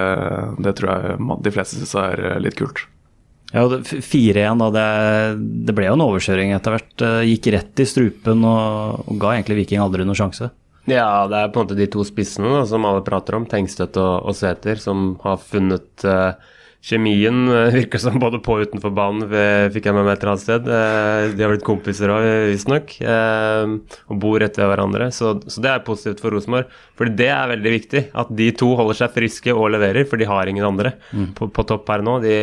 det 0.62 0.76
tror 0.78 0.93
jeg 0.93 1.38
de 1.43 1.54
fleste 1.57 1.81
syns 1.81 1.97
er 1.99 2.23
eh, 2.23 2.43
litt 2.45 2.59
kult. 2.61 2.85
Ja, 3.54 3.66
4-1, 3.66 4.62
da. 4.62 4.71
Det, 4.75 4.87
det, 5.66 5.75
ble 5.75 5.90
jo 5.90 5.99
en 5.99 6.07
overkjøring 6.07 6.54
etter 6.54 6.75
hvert. 6.75 7.07
Gikk 7.26 7.50
rett 7.54 7.83
i 7.83 7.87
strupen 7.87 8.47
og, 8.47 9.04
og 9.11 9.19
ga 9.23 9.35
egentlig 9.35 9.64
Viking 9.64 9.83
aldri 9.83 10.07
noen 10.07 10.19
sjanse. 10.19 10.54
Ja, 10.90 11.26
det 11.31 11.38
er 11.38 11.50
på 11.50 11.62
en 11.62 11.66
måte 11.66 11.78
de 11.78 11.87
to 11.90 12.02
spissene 12.07 12.50
da, 12.52 12.64
som 12.69 12.87
alle 12.87 13.02
prater 13.07 13.38
om, 13.38 13.47
Tengstedt 13.49 13.99
og, 13.99 14.27
og 14.29 14.37
Sæter, 14.37 14.79
som 14.83 15.14
har 15.22 15.38
funnet 15.40 16.05
uh, 16.07 16.35
Kjemien 16.85 17.47
eh, 17.49 17.70
virker 17.73 18.01
som 18.03 18.18
både 18.20 18.42
på 18.44 18.59
og 18.59 18.66
utenfor 18.68 18.92
banen, 18.92 19.25
fikk 19.73 19.87
jeg 19.88 19.97
med 19.97 20.05
meg 20.05 20.18
et 20.18 20.25
eller 20.25 20.33
annet 20.35 20.44
sted. 20.44 20.66
Eh, 20.68 21.29
de 21.33 21.44
har 21.44 21.55
blitt 21.55 21.64
kompiser 21.64 22.12
òg, 22.12 22.27
visstnok, 22.51 22.92
eh, 23.01 23.73
og 24.12 24.18
bor 24.20 24.37
rett 24.42 24.61
ved 24.61 24.68
hverandre. 24.68 25.09
Så, 25.14 25.38
så, 25.49 25.62
det 25.64 25.73
er 25.73 25.87
positivt 25.87 26.20
for 26.20 26.37
Rosenborg. 26.37 26.68
For 26.99 27.09
det 27.09 27.31
er 27.33 27.55
veldig 27.55 27.73
viktig 27.79 28.05
at 28.12 28.35
de 28.37 28.51
to 28.61 28.75
holder 28.77 29.01
seg 29.01 29.16
friske 29.16 29.57
og 29.57 29.73
leverer, 29.73 30.05
for 30.11 30.20
de 30.20 30.29
har 30.29 30.51
ingen 30.51 30.68
andre 30.68 30.92
mm. 31.09 31.33
på, 31.38 31.49
på, 31.57 31.64
topp 31.73 31.88
her 31.88 32.05
nå. 32.05 32.18
De, 32.20 32.37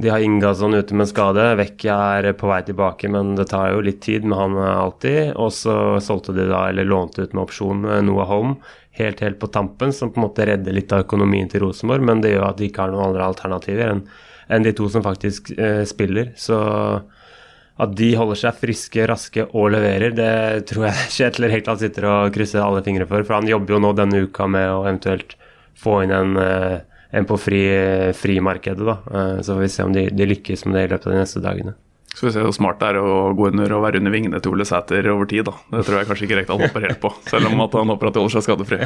de 0.00 0.12
har 0.12 0.24
Ingasson 0.24 0.78
ute 0.78 0.96
med 0.96 1.12
skade. 1.12 1.44
Vecchia 1.60 1.98
er 2.16 2.30
på 2.40 2.48
vei 2.48 2.62
tilbake, 2.64 3.12
men 3.12 3.36
det 3.36 3.50
tar 3.52 3.74
jo 3.74 3.84
litt 3.84 4.00
tid 4.06 4.24
med 4.24 4.40
han 4.40 4.56
alltid. 4.64 5.36
Og 5.36 5.52
så 5.52 5.76
solgte 6.00 6.32
de 6.36 6.48
da, 6.48 6.70
eller 6.72 6.88
lånte 6.88 7.28
ut 7.28 7.36
med 7.36 7.44
opsjon 7.44 7.84
Noah 8.08 8.32
Holm 8.32 8.56
helt, 8.98 9.20
helt 9.24 9.38
på 9.40 9.50
tampen, 9.52 9.92
som 9.92 10.12
på 10.12 10.20
en 10.20 10.26
måte 10.28 10.46
redder 10.48 10.74
litt 10.76 10.92
av 10.94 11.04
økonomien 11.04 11.50
til 11.52 11.64
Rosenborg, 11.64 12.04
men 12.06 12.22
det 12.24 12.34
gjør 12.34 12.48
at 12.50 12.60
de 12.60 12.70
ikke 12.70 12.84
har 12.84 12.94
noen 12.94 13.10
andre 13.10 13.28
alternativer 13.28 13.92
enn 13.92 14.06
en 14.46 14.62
de 14.62 14.72
to 14.76 14.88
som 14.90 15.02
faktisk 15.02 15.50
eh, 15.58 15.82
spiller. 15.88 16.32
Så 16.38 16.56
at 17.76 17.94
de 17.98 18.10
holder 18.16 18.38
seg 18.40 18.60
friske, 18.60 19.06
raske 19.10 19.46
og 19.50 19.72
leverer, 19.74 20.14
det 20.16 20.66
tror 20.70 20.88
jeg 20.88 21.08
Kjetil 21.16 21.48
Rekdal 21.52 21.80
sitter 21.82 22.08
og 22.10 22.34
krysser 22.34 22.64
alle 22.64 22.84
fingre 22.86 23.08
for. 23.10 23.26
For 23.26 23.40
han 23.40 23.50
jobber 23.50 23.76
jo 23.76 23.82
nå 23.84 23.94
denne 23.98 24.22
uka 24.26 24.48
med 24.50 24.70
å 24.72 24.84
eventuelt 24.84 25.36
få 25.76 26.00
inn 26.06 26.14
en, 26.16 26.36
eh, 26.40 26.78
en 27.16 27.28
på 27.28 27.38
fri, 27.40 28.38
markedet. 28.40 28.86
da. 28.86 29.00
Eh, 29.10 29.42
så 29.42 29.54
får 29.56 29.64
vi 29.64 29.72
se 29.74 29.88
om 29.88 29.92
de, 29.96 30.08
de 30.10 30.30
lykkes 30.32 30.64
med 30.66 30.78
det 30.78 30.86
i 30.86 30.94
løpet 30.94 31.10
av 31.10 31.16
de 31.16 31.24
neste 31.24 31.44
dagene. 31.44 31.76
Skal 32.16 32.30
vi 32.30 32.32
se 32.32 32.42
hvor 32.46 32.54
smart 32.56 32.78
det 32.80 32.94
er 32.94 32.96
å 32.96 33.32
gå 33.36 33.50
under 33.50 33.72
og 33.76 33.82
være 33.84 34.00
under 34.00 34.14
vingene 34.14 34.38
til 34.40 34.54
Ole 34.54 34.64
Sæter 34.64 35.04
over 35.12 35.28
tid. 35.28 35.44
da. 35.44 35.52
Det 35.74 35.82
tror 35.84 35.98
jeg 35.98 36.08
kanskje 36.08 36.24
ikke 36.24 36.38
Rekdal 36.38 36.62
hopper 36.64 36.86
helt 36.86 37.00
på, 37.02 37.10
selv 37.28 37.50
om 37.50 37.60
at 37.60 37.76
han 37.76 37.92
håper 37.92 38.08
at 38.08 38.16
de 38.16 38.22
holder 38.22 38.34
seg 38.38 38.46
skadefri. 38.46 38.78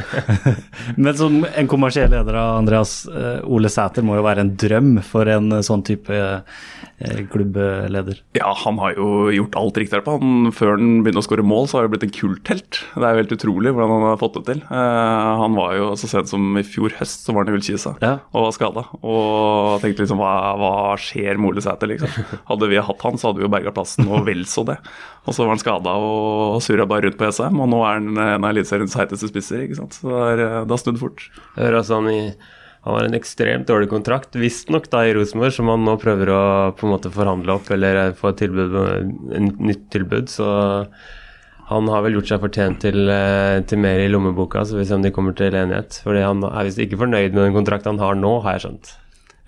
Men 1.05 1.15
som 1.15 1.37
en 1.47 1.69
kommersiell 1.71 2.11
leder 2.11 2.35
av 2.35 2.57
Andreas, 2.59 3.05
eh, 3.07 3.39
Ole 3.47 3.71
Sæter 3.71 4.03
må 4.03 4.17
jo 4.19 4.25
være 4.25 4.43
en 4.43 4.51
drøm 4.59 4.97
for 5.07 5.31
en 5.31 5.47
eh, 5.55 5.63
sånn 5.63 5.85
type 5.87 6.11
eh, 6.11 7.21
klubbleder? 7.31 8.19
Ja, 8.35 8.51
han 8.65 8.81
har 8.83 8.99
jo 8.99 9.31
gjort 9.31 9.55
alt 9.63 9.79
riktig 9.79 10.01
her 10.01 10.03
på. 10.09 10.17
Han, 10.19 10.51
før 10.51 10.75
han 10.75 10.99
begynte 11.05 11.23
å 11.23 11.27
skåre 11.29 11.47
mål, 11.47 11.71
så 11.71 11.79
har 11.79 11.87
han 11.87 11.95
blitt 11.95 12.03
en 12.09 12.13
kulthelt. 12.17 12.81
Det 12.97 13.07
er 13.07 13.15
jo 13.15 13.23
helt 13.23 13.35
utrolig 13.37 13.71
hvordan 13.71 13.95
han 13.95 14.07
har 14.09 14.19
fått 14.19 14.41
det 14.41 14.43
til. 14.49 14.65
Han 14.67 15.55
var 15.55 15.77
jo 15.79 15.87
så 15.95 16.11
sent 16.11 16.33
som 16.33 16.51
i 16.59 16.65
fjor 16.67 16.99
høst, 16.99 17.23
så 17.23 17.31
var 17.31 17.47
han 17.47 17.55
i 17.55 17.57
Ullkisa 17.61 17.95
ja. 18.03 18.17
og 18.35 18.49
var 18.49 18.59
skada. 18.59 18.85
Og 18.99 19.79
tenkte 19.79 20.03
liksom 20.03 20.19
hva, 20.19 20.35
hva 20.59 20.75
skjer 20.99 21.39
med 21.39 21.53
Ole 21.53 21.63
Sæter, 21.63 21.95
liksom. 21.95 22.27
Hadde 22.51 22.71
vi 22.75 22.83
hatt 22.83 23.07
han 23.07 23.20
så 23.21 23.29
hadde 23.29 23.41
vi 23.41 23.45
jo 23.45 23.51
berga 23.53 23.73
plassen, 23.75 24.09
og 24.09 24.25
vel 24.27 24.43
så 24.49 24.65
det. 24.67 24.79
Og 25.25 25.35
så 25.35 25.45
var 25.45 25.53
han 25.53 25.61
skada 25.61 25.93
og 26.01 26.57
surra 26.65 26.87
bare 26.89 27.07
rundt 27.07 27.19
på 27.19 27.29
SM, 27.29 27.61
og 27.61 27.69
nå 27.69 27.83
er 27.85 27.99
han 27.99 28.09
en 28.15 28.41
av 28.41 28.49
eliteseriens 28.49 28.97
heiteste 28.97 29.29
spisser. 29.29 29.67
ikke 29.67 29.79
sant? 29.79 30.01
Så 30.01 30.09
det 30.39 30.49
har 30.49 30.81
snudd 30.81 30.99
fort. 31.01 31.27
Hører 31.59 31.79
altså 31.83 32.01
han, 32.01 32.09
i, 32.09 32.21
han 32.87 32.97
har 32.97 33.07
en 33.07 33.17
ekstremt 33.21 33.69
dårlig 33.69 33.91
kontrakt, 33.93 34.37
visstnok 34.41 34.89
i 34.97 35.15
Rosenborg, 35.17 35.53
som 35.55 35.69
han 35.71 35.85
nå 35.85 35.97
prøver 36.01 36.33
å 36.33 36.43
på 36.77 36.87
en 36.87 36.95
måte 36.97 37.13
forhandle 37.13 37.59
opp 37.59 37.69
eller 37.71 38.15
få 38.17 38.33
et 38.33 38.41
tilbud, 38.45 38.77
en 39.37 39.51
nytt 39.61 39.89
tilbud. 39.93 40.31
så 40.33 40.49
han 41.71 41.87
har 41.87 42.01
vel 42.03 42.17
gjort 42.17 42.27
seg 42.27 42.41
fortjent 42.43 42.81
til, 42.83 43.05
eh, 43.07 43.61
til, 43.63 43.79
mer 43.79 44.01
i 44.03 44.09
lommeboka, 44.11 44.65
så 44.67 44.75
vi 44.75 44.83
ser 44.83 44.97
om 44.97 45.05
de 45.05 45.11
kommer 45.15 45.31
til 45.37 45.55
enighet. 45.55 46.01
Fordi 46.03 46.25
han 46.25 46.43
er 46.43 46.67
visst 46.67 46.81
ikke 46.83 46.99
fornøyd 46.99 47.31
med 47.31 47.45
den 47.45 47.55
kontrakten 47.55 47.95
han 47.95 48.03
har 48.03 48.19
nå, 48.19 48.33
har 48.43 48.57
jeg 48.57 48.65
skjønt. 48.65 48.91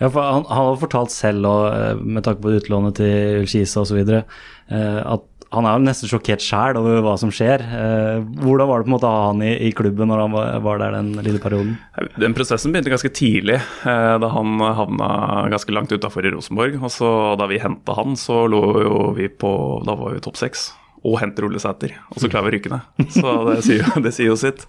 Ja, 0.02 0.10
for 0.10 0.24
han, 0.26 0.48
han 0.50 0.72
har 0.72 0.82
fortalt 0.82 1.14
selv, 1.14 1.46
og, 1.48 1.68
eh, 1.74 2.02
med 2.02 2.26
tanke 2.26 2.44
på 2.44 2.56
utlånet 2.58 2.98
til 3.00 3.44
Ullkisa 3.44 3.84
osv., 3.84 4.02
eh, 4.10 5.00
at 5.04 5.30
han 5.54 5.68
er 5.70 5.76
jo 5.78 5.84
nesten 5.86 6.10
sjokkert 6.10 6.42
sjæl 6.42 6.80
over 6.80 7.04
hva 7.06 7.12
som 7.22 7.30
skjer. 7.30 7.62
Eh, 7.62 8.22
hvordan 8.42 8.70
var 8.72 8.82
det 8.82 8.88
på 8.88 8.90
en 8.90 8.94
måte 8.96 9.06
å 9.06 9.14
ha 9.14 9.26
han 9.28 9.44
i, 9.46 9.52
i, 9.68 9.74
klubben 9.78 10.10
når 10.10 10.22
han 10.24 10.38
var, 10.66 10.80
der 10.82 10.96
den 10.96 11.12
lille 11.22 11.42
perioden? 11.42 11.76
Den 12.18 12.34
prosessen 12.34 12.74
begynte 12.74 12.90
ganske 12.90 13.12
tidlig, 13.14 13.60
da 13.86 14.32
han 14.34 14.64
havna 14.80 15.10
ganske 15.54 15.76
langt 15.76 15.94
utafor 15.94 16.26
i 16.26 16.32
Rosenborg. 16.34 16.80
Og 16.82 16.90
så 16.90 17.12
Da 17.38 17.46
vi 17.52 17.62
henta 17.62 17.94
han, 18.00 18.18
så 18.18 18.48
lå 18.50 18.64
jo 18.82 18.96
vi 19.18 19.28
på 19.30 19.52
Da 19.86 19.94
var 20.00 20.16
vi 20.16 20.24
topp 20.26 20.40
seks 20.42 20.72
og 21.04 21.20
henter 21.20 21.46
Ole 21.46 21.60
Sæter. 21.62 21.94
Og 22.16 22.24
så 22.24 22.32
klarer 22.32 22.48
vi 22.48 22.54
å 22.54 22.56
ryke 22.56 22.72
ned. 22.72 23.12
Så 23.14 23.36
det 23.52 23.60
sier, 23.68 23.86
det 24.02 24.14
sier 24.16 24.32
jo 24.32 24.40
sitt. 24.40 24.64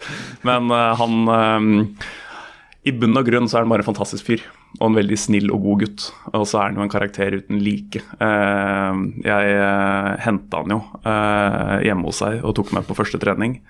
Men 0.44 0.68
han 0.68 1.94
i 2.84 2.92
bunn 2.92 3.16
og 3.16 3.30
grunn 3.30 3.48
så 3.48 3.60
er 3.60 3.64
han 3.64 3.72
bare 3.72 3.86
en 3.86 3.88
fantastisk 3.88 4.26
fyr. 4.26 4.44
Og 4.80 4.88
en 4.88 4.98
veldig 4.98 5.18
snill 5.20 5.52
og 5.54 5.62
god 5.68 5.82
gutt. 5.84 6.08
Og 6.32 6.46
så 6.50 6.60
er 6.60 6.70
han 6.70 6.78
jo 6.80 6.84
en 6.84 6.92
karakter 6.92 7.38
uten 7.38 7.62
like. 7.62 8.02
Eh, 8.02 9.02
jeg 9.24 9.56
eh, 9.56 10.12
henta 10.26 10.62
han 10.64 10.74
jo 10.74 10.80
eh, 11.00 11.74
hjemme 11.86 12.10
hos 12.10 12.22
seg 12.24 12.40
og 12.42 12.56
tok 12.58 12.74
meg 12.74 12.88
på 12.88 12.96
første 12.98 13.20
trening. 13.22 13.60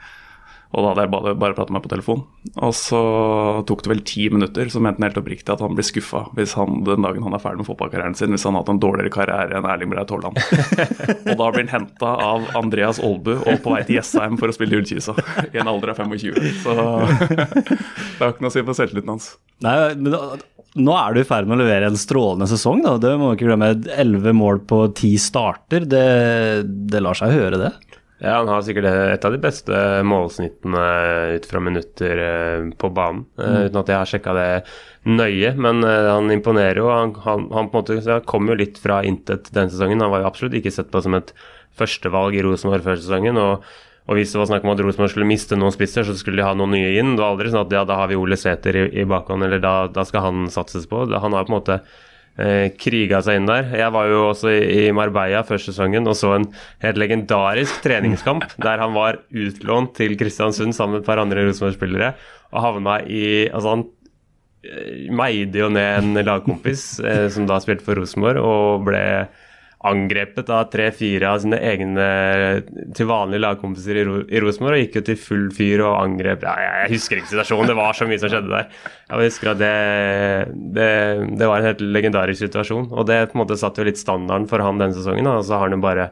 Og 0.75 0.83
da 0.83 0.91
hadde 0.91 1.05
jeg 1.05 1.11
bare, 1.13 1.33
bare 1.39 1.55
pratet 1.55 1.71
med 1.71 1.79
meg 1.79 1.85
på 1.85 1.91
telefon. 1.93 2.23
Og 2.67 2.73
så 2.75 3.01
tok 3.69 3.85
det 3.85 3.91
vel 3.93 4.01
ti 4.07 4.25
minutter, 4.33 4.71
så 4.73 4.81
mente 4.83 4.99
han 4.99 5.07
helt 5.07 5.21
oppriktig 5.21 5.53
at 5.55 5.63
han 5.63 5.77
blir 5.77 5.87
skuffa 5.87 6.25
hvis 6.35 6.57
han 6.59 6.83
den 6.87 7.07
dagen 7.07 7.23
han 7.23 7.37
er 7.37 7.43
ferdig 7.43 7.63
med 7.63 7.69
fotballkarrieren 7.69 8.17
sin, 8.19 8.35
hvis 8.35 8.47
han 8.49 8.57
har 8.57 8.65
hatt 8.65 8.73
en 8.73 8.81
dårligere 8.83 9.13
karriere 9.15 9.61
enn 9.61 9.69
Erling 9.71 9.93
Breit 9.93 10.11
Haaland. 10.11 10.41
og 11.31 11.39
da 11.39 11.51
blir 11.55 11.63
han 11.63 11.71
henta 11.77 12.17
av 12.27 12.49
Andreas 12.59 12.99
Aalbu 12.99 13.37
og 13.37 13.63
på 13.63 13.77
vei 13.77 13.85
til 13.87 14.01
Jessheim 14.01 14.41
for 14.41 14.51
å 14.51 14.57
spille 14.57 14.75
i 14.75 14.83
Ullkisa 14.83 15.15
i 15.53 15.63
en 15.63 15.71
alder 15.71 15.95
av 15.95 16.03
25. 16.03 16.43
Så 16.65 16.75
det 17.31 18.19
har 18.19 18.35
ikke 18.35 18.43
noe 18.43 18.51
å 18.51 18.57
si 18.57 18.67
på 18.67 18.79
selvtilliten 18.81 19.15
hans. 19.15 19.31
Nei, 19.63 19.79
men 19.95 20.11
da, 20.11 20.25
nå 20.75 20.95
er 20.99 21.15
du 21.15 21.21
i 21.23 21.27
ferd 21.27 21.47
med 21.47 21.59
å 21.59 21.63
levere 21.63 21.91
en 21.91 21.99
strålende 21.99 22.49
sesong. 22.51 22.83
da. 22.83 22.97
Det 22.99 23.15
må 23.21 23.35
ikke 23.35 23.47
glemme. 23.47 23.75
Elleve 23.95 24.35
mål 24.35 24.65
på 24.69 24.81
ti 24.99 25.15
starter. 25.23 25.87
Det, 25.87 26.07
det 26.91 27.03
lar 27.03 27.19
seg 27.19 27.35
høre, 27.37 27.61
det. 27.61 27.73
Ja, 28.25 28.39
han 28.39 28.49
har 28.49 28.63
sikkert 28.65 28.87
et 28.89 29.25
av 29.27 29.35
de 29.35 29.41
beste 29.43 29.79
målsnittene 30.07 30.85
ut 31.35 31.47
fra 31.51 31.61
minutter 31.61 32.21
eh, 32.25 32.67
på 32.79 32.91
banen. 32.95 33.25
Mm. 33.37 33.57
Uten 33.69 33.81
at 33.83 33.91
jeg 33.91 34.01
har 34.01 34.11
sjekka 34.11 34.37
det 34.39 34.49
nøye, 35.11 35.51
men 35.61 35.83
eh, 35.85 36.11
han 36.11 36.33
imponerer 36.33 36.81
jo. 36.81 36.89
Han, 36.95 37.17
han, 37.27 37.49
han 37.53 37.71
på 37.73 37.83
en 37.83 37.99
måte 38.01 38.21
kom 38.31 38.49
jo 38.49 38.57
litt 38.59 38.81
fra 38.81 39.03
intet 39.07 39.51
denne 39.55 39.73
sesongen. 39.75 40.03
Han 40.03 40.15
var 40.15 40.25
jo 40.25 40.31
absolutt 40.31 40.57
ikke 40.61 40.73
sett 40.75 40.95
på 40.95 41.03
som 41.05 41.19
et 41.19 41.35
førstevalg 41.75 42.39
i 42.39 42.47
Rosenborg 42.47 42.87
før 42.87 43.03
sesongen. 43.03 43.39
og 43.43 43.67
og 44.05 44.19
hvis 44.19 44.35
det 44.35 44.41
var 44.41 44.49
snakk 44.51 44.67
om 44.67 44.73
at 44.75 44.81
Rosenborg 44.85 45.13
skulle 45.15 45.29
miste 45.29 45.57
noen 45.57 45.73
spisser, 45.73 46.05
så 46.05 46.13
skulle 46.19 46.43
de 46.43 46.45
ha 46.45 46.53
noen 46.57 46.75
nye 46.77 46.91
inn. 47.01 47.15
Det 47.15 47.23
var 47.25 47.33
aldri 47.33 47.53
sånn 47.53 47.63
at 47.65 47.73
ja, 47.73 47.85
da 47.89 47.97
har 48.03 48.11
vi 48.11 48.19
Ole 48.21 48.37
Sæter 48.37 48.77
i, 48.77 48.83
i 49.01 49.07
bakhånd, 49.09 49.47
eller 49.47 49.63
da, 49.65 49.77
da, 49.89 50.05
skal 50.05 50.27
han 50.27 50.51
satses 50.53 50.85
på. 50.91 51.07
Han 51.09 51.37
har 51.37 51.47
på 51.49 51.55
en 51.55 51.57
måte 51.57 51.79
eh, 52.37 52.69
kriga 52.77 53.23
seg 53.25 53.41
inn 53.41 53.49
der. 53.49 53.71
Jeg 53.81 53.95
var 53.95 54.11
jo 54.11 54.21
også 54.29 54.53
i, 54.53 54.61
i 54.77 54.93
Marbella 54.97 55.41
første 55.49 55.73
sesongen 55.73 56.11
og 56.11 56.19
så 56.21 56.35
en 56.37 56.47
helt 56.85 57.01
legendarisk 57.01 57.81
treningskamp 57.87 58.45
der 58.67 58.83
han 58.85 58.93
var 58.97 59.23
utlånt 59.33 59.97
til 59.97 60.19
Kristiansund 60.21 60.77
sammen 60.77 60.99
med 60.99 61.05
et 61.05 61.09
par 61.09 61.23
andre 61.23 61.47
Rosenborg-spillere 61.49 62.13
og 62.55 62.63
havna 62.63 63.01
i 63.09 63.25
Altså, 63.49 63.73
han 63.73 63.87
eh, 64.69 65.09
meide 65.17 65.65
jo 65.65 65.73
ned 65.73 66.03
en 66.03 66.27
lagkompis 66.29 66.87
eh, 67.01 67.27
som 67.33 67.49
da 67.49 67.57
spilte 67.63 67.89
for 67.89 67.99
Rosenborg, 67.99 68.45
og 68.45 68.85
ble 68.91 69.05
angrepet 69.85 70.49
av 70.53 70.69
tre-fire 70.73 71.29
av 71.29 71.43
sine 71.43 71.59
egne 71.61 72.07
til 72.97 73.09
vanlige 73.11 73.43
lagkompiser 73.45 74.01
i, 74.01 74.05
Ro 74.09 74.17
i 74.25 74.41
Rosenborg 74.43 74.79
og 74.79 74.85
gikk 74.85 74.99
jo 74.99 75.03
til 75.11 75.19
full 75.21 75.47
fyr 75.55 75.83
og 75.85 75.99
angrep 75.99 76.47
ja, 76.47 76.55
Jeg 76.85 76.95
husker 76.95 77.21
ikke 77.21 77.33
situasjonen, 77.35 77.71
det 77.71 77.79
var 77.79 77.99
så 77.99 78.09
mye 78.09 78.21
som 78.23 78.33
skjedde 78.33 78.53
der. 78.53 78.71
Jeg 79.11 79.31
husker 79.31 79.53
at 79.53 79.61
det, 79.61 79.73
det, 80.77 80.93
det 81.41 81.51
var 81.51 81.61
en 81.61 81.69
helt 81.69 81.83
legendarisk 81.85 82.47
situasjon. 82.47 82.89
Og 82.93 83.09
det 83.11 83.21
på 83.31 83.39
en 83.39 83.45
måte 83.45 83.59
satte 83.61 83.83
jo 83.83 83.91
litt 83.91 84.01
standarden 84.01 84.49
for 84.51 84.65
han 84.65 84.81
denne 84.81 84.97
sesongen. 84.97 85.29
Og 85.31 85.45
så 85.45 85.59
har 85.59 85.69
han 85.69 85.77
jo 85.77 85.85
bare 85.85 86.09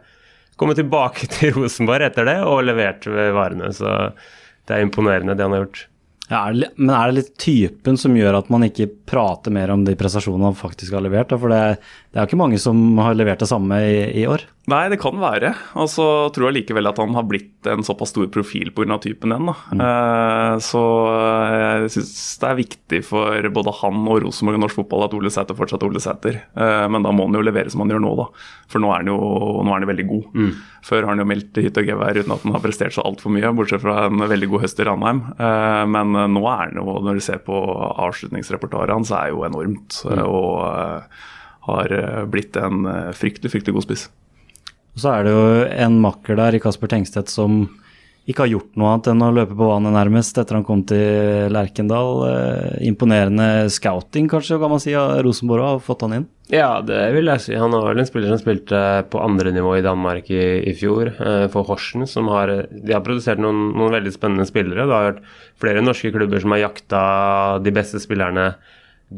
kommet 0.61 0.81
tilbake 0.81 1.31
til 1.39 1.57
Rosenborg 1.57 2.11
etter 2.11 2.29
det 2.29 2.39
og 2.45 2.67
levert 2.69 3.09
varene. 3.09 3.73
Så 3.77 4.13
det 4.69 4.77
er 4.77 4.85
imponerende, 4.85 5.39
det 5.39 5.49
han 5.49 5.57
har 5.57 5.65
gjort. 5.65 5.87
Ja, 6.33 6.47
er 6.49 6.55
det, 6.57 6.69
men 6.79 6.95
er 6.97 7.11
det 7.11 7.17
litt 7.19 7.33
typen 7.41 7.99
som 8.01 8.15
gjør 8.17 8.39
at 8.39 8.49
man 8.53 8.65
ikke 8.65 8.87
prater 9.09 9.53
mer 9.53 9.73
om 9.75 9.83
de 9.85 9.97
prestasjonene 9.99 10.53
han 10.53 10.57
faktisk 10.57 10.95
har 10.97 11.05
levert? 11.05 11.35
For 11.35 11.53
det, 11.53 11.77
det 12.13 12.21
er 12.21 12.27
jo 12.27 12.29
ikke 12.29 12.43
mange 12.43 12.59
som 12.61 12.77
har 13.01 13.15
levert 13.17 13.41
det 13.41 13.49
samme 13.49 13.79
i, 13.89 14.01
i 14.21 14.27
år. 14.29 14.43
Nei, 14.69 14.83
det 14.93 14.99
kan 15.01 15.17
være. 15.17 15.55
Og 15.81 15.89
så 15.89 16.05
tror 16.31 16.51
jeg 16.51 16.59
likevel 16.59 16.91
at 16.91 16.99
han 17.01 17.17
har 17.17 17.25
blitt 17.25 17.67
en 17.73 17.81
såpass 17.83 18.13
stor 18.13 18.29
profil 18.35 18.69
pga. 18.77 18.99
typen 19.01 19.33
igjen. 19.33 19.49
Mm. 19.49 19.81
Uh, 19.81 20.61
så 20.61 20.83
jeg 21.49 21.89
syns 21.97 22.13
det 22.43 22.51
er 22.51 22.61
viktig 22.61 23.01
for 23.09 23.49
både 23.57 23.75
han 23.81 24.05
og 24.05 24.21
Rosenborg 24.27 24.61
og 24.61 24.65
norsk 24.67 24.83
fotball 24.83 25.07
at 25.09 25.17
Ole 25.17 25.33
Sæter 25.33 25.57
fortsatt 25.57 25.83
er 25.83 25.89
Ole 25.89 26.05
Sæter. 26.05 26.39
Uh, 26.53 26.85
men 26.93 27.01
da 27.09 27.17
må 27.17 27.31
han 27.31 27.41
jo 27.41 27.47
levere 27.49 27.73
som 27.73 27.87
han 27.87 27.97
gjør 27.97 28.05
nå, 28.05 28.15
da. 28.21 28.29
For 28.69 28.85
nå 28.85 28.93
er 28.93 29.01
han 29.01 29.13
jo, 29.15 29.19
nå 29.65 29.73
er 29.73 29.79
han 29.79 29.89
jo 29.89 29.93
veldig 29.95 30.09
god. 30.13 30.31
Mm. 30.37 30.55
Før 30.93 31.01
har 31.01 31.15
han 31.15 31.25
jo 31.25 31.31
meldt 31.33 31.65
hytt 31.65 31.81
og 31.81 31.93
gevær 31.95 32.21
uten 32.21 32.37
at 32.37 32.45
han 32.45 32.59
har 32.61 32.67
prestert 32.69 32.93
så 32.93 33.09
altfor 33.09 33.33
mye, 33.33 33.57
bortsett 33.57 33.87
fra 33.89 34.03
en 34.13 34.29
veldig 34.37 34.53
god 34.53 34.69
høst 34.69 34.85
i 34.85 34.91
Ranheim. 34.91 35.27
Uh, 35.41 35.83
men 35.97 36.13
nå 36.37 36.45
er 36.45 36.67
han 36.69 36.83
jo, 36.83 37.01
når 37.01 37.17
du 37.17 37.25
ser 37.25 37.41
på 37.49 37.57
avslutningsrepertoaret 38.05 39.01
hans, 39.01 39.17
er 39.17 39.33
jo 39.33 39.47
enormt. 39.49 40.05
Mm. 40.05 40.27
og 40.29 41.09
har 41.69 41.93
blitt 42.31 42.57
en 42.59 42.87
fryktelig, 43.15 43.53
fryktelig 43.53 43.77
god 43.77 43.87
spiss. 43.87 44.09
Og 44.93 45.05
så 45.05 45.13
er 45.15 45.25
det 45.25 45.33
jo 45.33 45.45
en 45.87 46.01
makker 46.03 46.37
der 46.37 46.57
i 46.57 46.61
Kasper 46.63 46.91
Tengstedt 46.91 47.31
som 47.33 47.65
ikke 48.23 48.45
har 48.45 48.53
gjort 48.53 48.77
noe 48.79 48.91
annet 48.93 49.09
enn 49.11 49.25
å 49.27 49.33
løpe 49.35 49.55
på 49.59 49.67
vannet 49.67 49.95
nærmest 49.97 50.37
etter 50.39 50.55
han 50.55 50.67
kom 50.67 50.85
til 50.87 51.51
Lerkendal. 51.51 52.21
Eh, 52.29 52.77
imponerende 52.87 53.67
scouting, 53.73 54.29
kanskje, 54.31 54.61
kan 54.63 54.71
man 54.71 54.83
si, 54.83 54.93
av 54.95 55.17
Rosenborg 55.27 55.65
har 55.67 55.81
fått 55.83 56.05
han 56.07 56.15
inn? 56.21 56.27
Ja, 56.53 56.77
det 56.87 57.01
vil 57.17 57.31
jeg 57.33 57.43
si. 57.43 57.57
Han 57.59 57.75
var 57.75 57.89
vel 57.89 58.03
en 58.03 58.07
spiller 58.07 58.31
som 58.31 58.39
spilte 58.39 58.83
på 59.11 59.23
andre 59.23 59.51
nivå 59.57 59.75
i 59.79 59.83
Danmark 59.83 60.31
i, 60.31 60.45
i 60.71 60.75
fjor, 60.79 61.11
eh, 61.17 61.49
for 61.51 61.67
Horsen. 61.67 62.07
som 62.07 62.31
har, 62.31 62.53
De 62.71 62.95
har 62.95 63.03
produsert 63.03 63.43
noen, 63.43 63.73
noen, 63.75 63.97
veldig 63.97 64.15
spennende 64.15 64.47
spillere. 64.47 64.87
Det 64.87 64.95
har 64.95 65.11
vært 65.11 65.27
flere 65.65 65.83
norske 65.83 66.15
klubber 66.15 66.45
som 66.45 66.55
har 66.55 66.63
jakta 66.69 67.03
de 67.65 67.75
beste 67.75 67.99
spillerne 68.03 68.53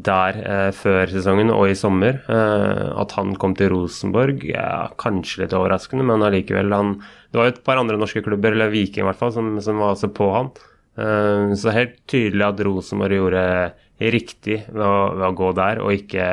der 0.03 0.37
eh, 0.41 0.69
før 0.75 1.09
sesongen 1.11 1.51
og 1.53 1.69
i 1.69 1.77
sommer. 1.77 2.19
Eh, 2.31 2.85
at 2.99 3.15
han 3.17 3.35
kom 3.39 3.55
til 3.57 3.71
Rosenborg, 3.73 4.43
ja, 4.49 4.89
kanskje 5.01 5.43
litt 5.43 5.55
overraskende, 5.55 6.05
men 6.07 6.25
allikevel. 6.25 6.73
Han, 6.75 6.95
det 7.31 7.39
var 7.39 7.49
jo 7.49 7.55
et 7.55 7.65
par 7.67 7.81
andre 7.81 7.99
norske 8.01 8.23
klubber, 8.25 8.55
eller 8.55 8.73
Viking 8.73 9.05
i 9.05 9.09
hvert 9.09 9.21
fall, 9.21 9.33
som, 9.35 9.55
som 9.63 9.81
var 9.81 9.95
også 9.95 10.11
på 10.15 10.29
han. 10.35 10.51
Eh, 10.99 11.55
så 11.59 11.73
helt 11.75 11.97
tydelig 12.11 12.47
at 12.47 12.63
Rosenborg 12.67 13.19
gjorde 13.19 13.45
riktig 14.15 14.61
ved 14.67 14.83
å, 14.83 14.95
ved 15.15 15.27
å, 15.29 15.35
gå 15.37 15.51
der, 15.55 15.83
og 15.83 15.95
ikke 15.95 16.27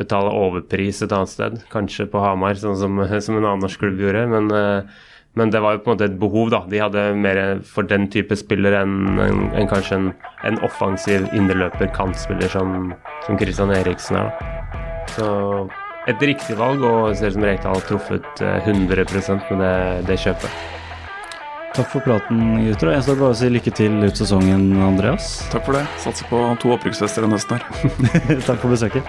betale 0.00 0.34
overpris 0.34 1.02
et 1.04 1.14
annet 1.14 1.32
sted. 1.32 1.58
Kanskje 1.72 2.08
på 2.12 2.20
Hamar, 2.22 2.58
sånn 2.60 2.78
som, 2.80 3.00
som 3.24 3.38
en 3.38 3.46
annen 3.46 3.64
norsk 3.64 3.82
klubb 3.82 4.00
gjorde. 4.02 4.26
men 4.32 4.52
eh, 4.56 5.00
men 5.34 5.50
det 5.50 5.62
var 5.64 5.76
jo 5.76 5.82
på 5.84 5.90
en 5.90 5.94
måte 5.94 6.08
et 6.10 6.18
behov, 6.20 6.50
da. 6.52 6.60
De 6.68 6.80
hadde 6.82 7.04
mer 7.16 7.38
for 7.64 7.88
den 7.88 8.08
type 8.12 8.36
spiller 8.36 8.76
enn 8.82 9.20
en, 9.22 9.46
en, 9.56 9.68
kanskje 9.70 9.96
en, 9.96 10.10
en 10.48 10.58
offensiv 10.66 11.24
indreløper, 11.32 11.88
kantspiller 11.96 12.52
som, 12.52 12.92
som 13.24 13.40
Christian 13.40 13.72
Eriksen 13.72 14.20
er. 14.20 14.28
da. 14.28 14.52
Så 15.16 15.30
et 16.10 16.22
riktig 16.26 16.58
valg, 16.58 16.84
og 16.84 17.16
ser 17.16 17.32
ut 17.32 17.38
som 17.38 17.46
Rekdal 17.46 17.78
har 17.78 17.88
truffet 17.88 18.42
100 18.42 19.04
eh, 19.06 19.42
med 19.50 19.62
det, 19.62 19.74
det 20.10 20.20
kjøpet. 20.20 20.62
Takk 21.72 21.88
for 21.88 22.04
praten, 22.04 22.42
gutter. 22.66 22.90
Jeg 22.92 23.06
står 23.06 23.16
bare 23.16 23.32
og 23.32 23.38
si 23.40 23.48
lykke 23.48 23.72
til 23.72 23.94
ut 24.04 24.18
sesongen, 24.20 24.66
Andreas. 24.84 25.38
Takk 25.54 25.64
for 25.64 25.78
det. 25.78 25.86
Satser 26.02 26.28
på 26.28 26.42
to 26.60 26.74
oppbruksfester 26.74 27.24
denne 27.24 27.38
høsten 27.38 27.56
her. 27.56 28.42
Takk 28.48 28.60
for 28.60 28.68
besøket. 28.74 29.08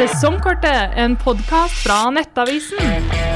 Sesongkortet, 0.00 0.96
en 0.96 1.20
podkast 1.20 1.84
fra 1.84 2.06
Nettavisen. 2.16 3.33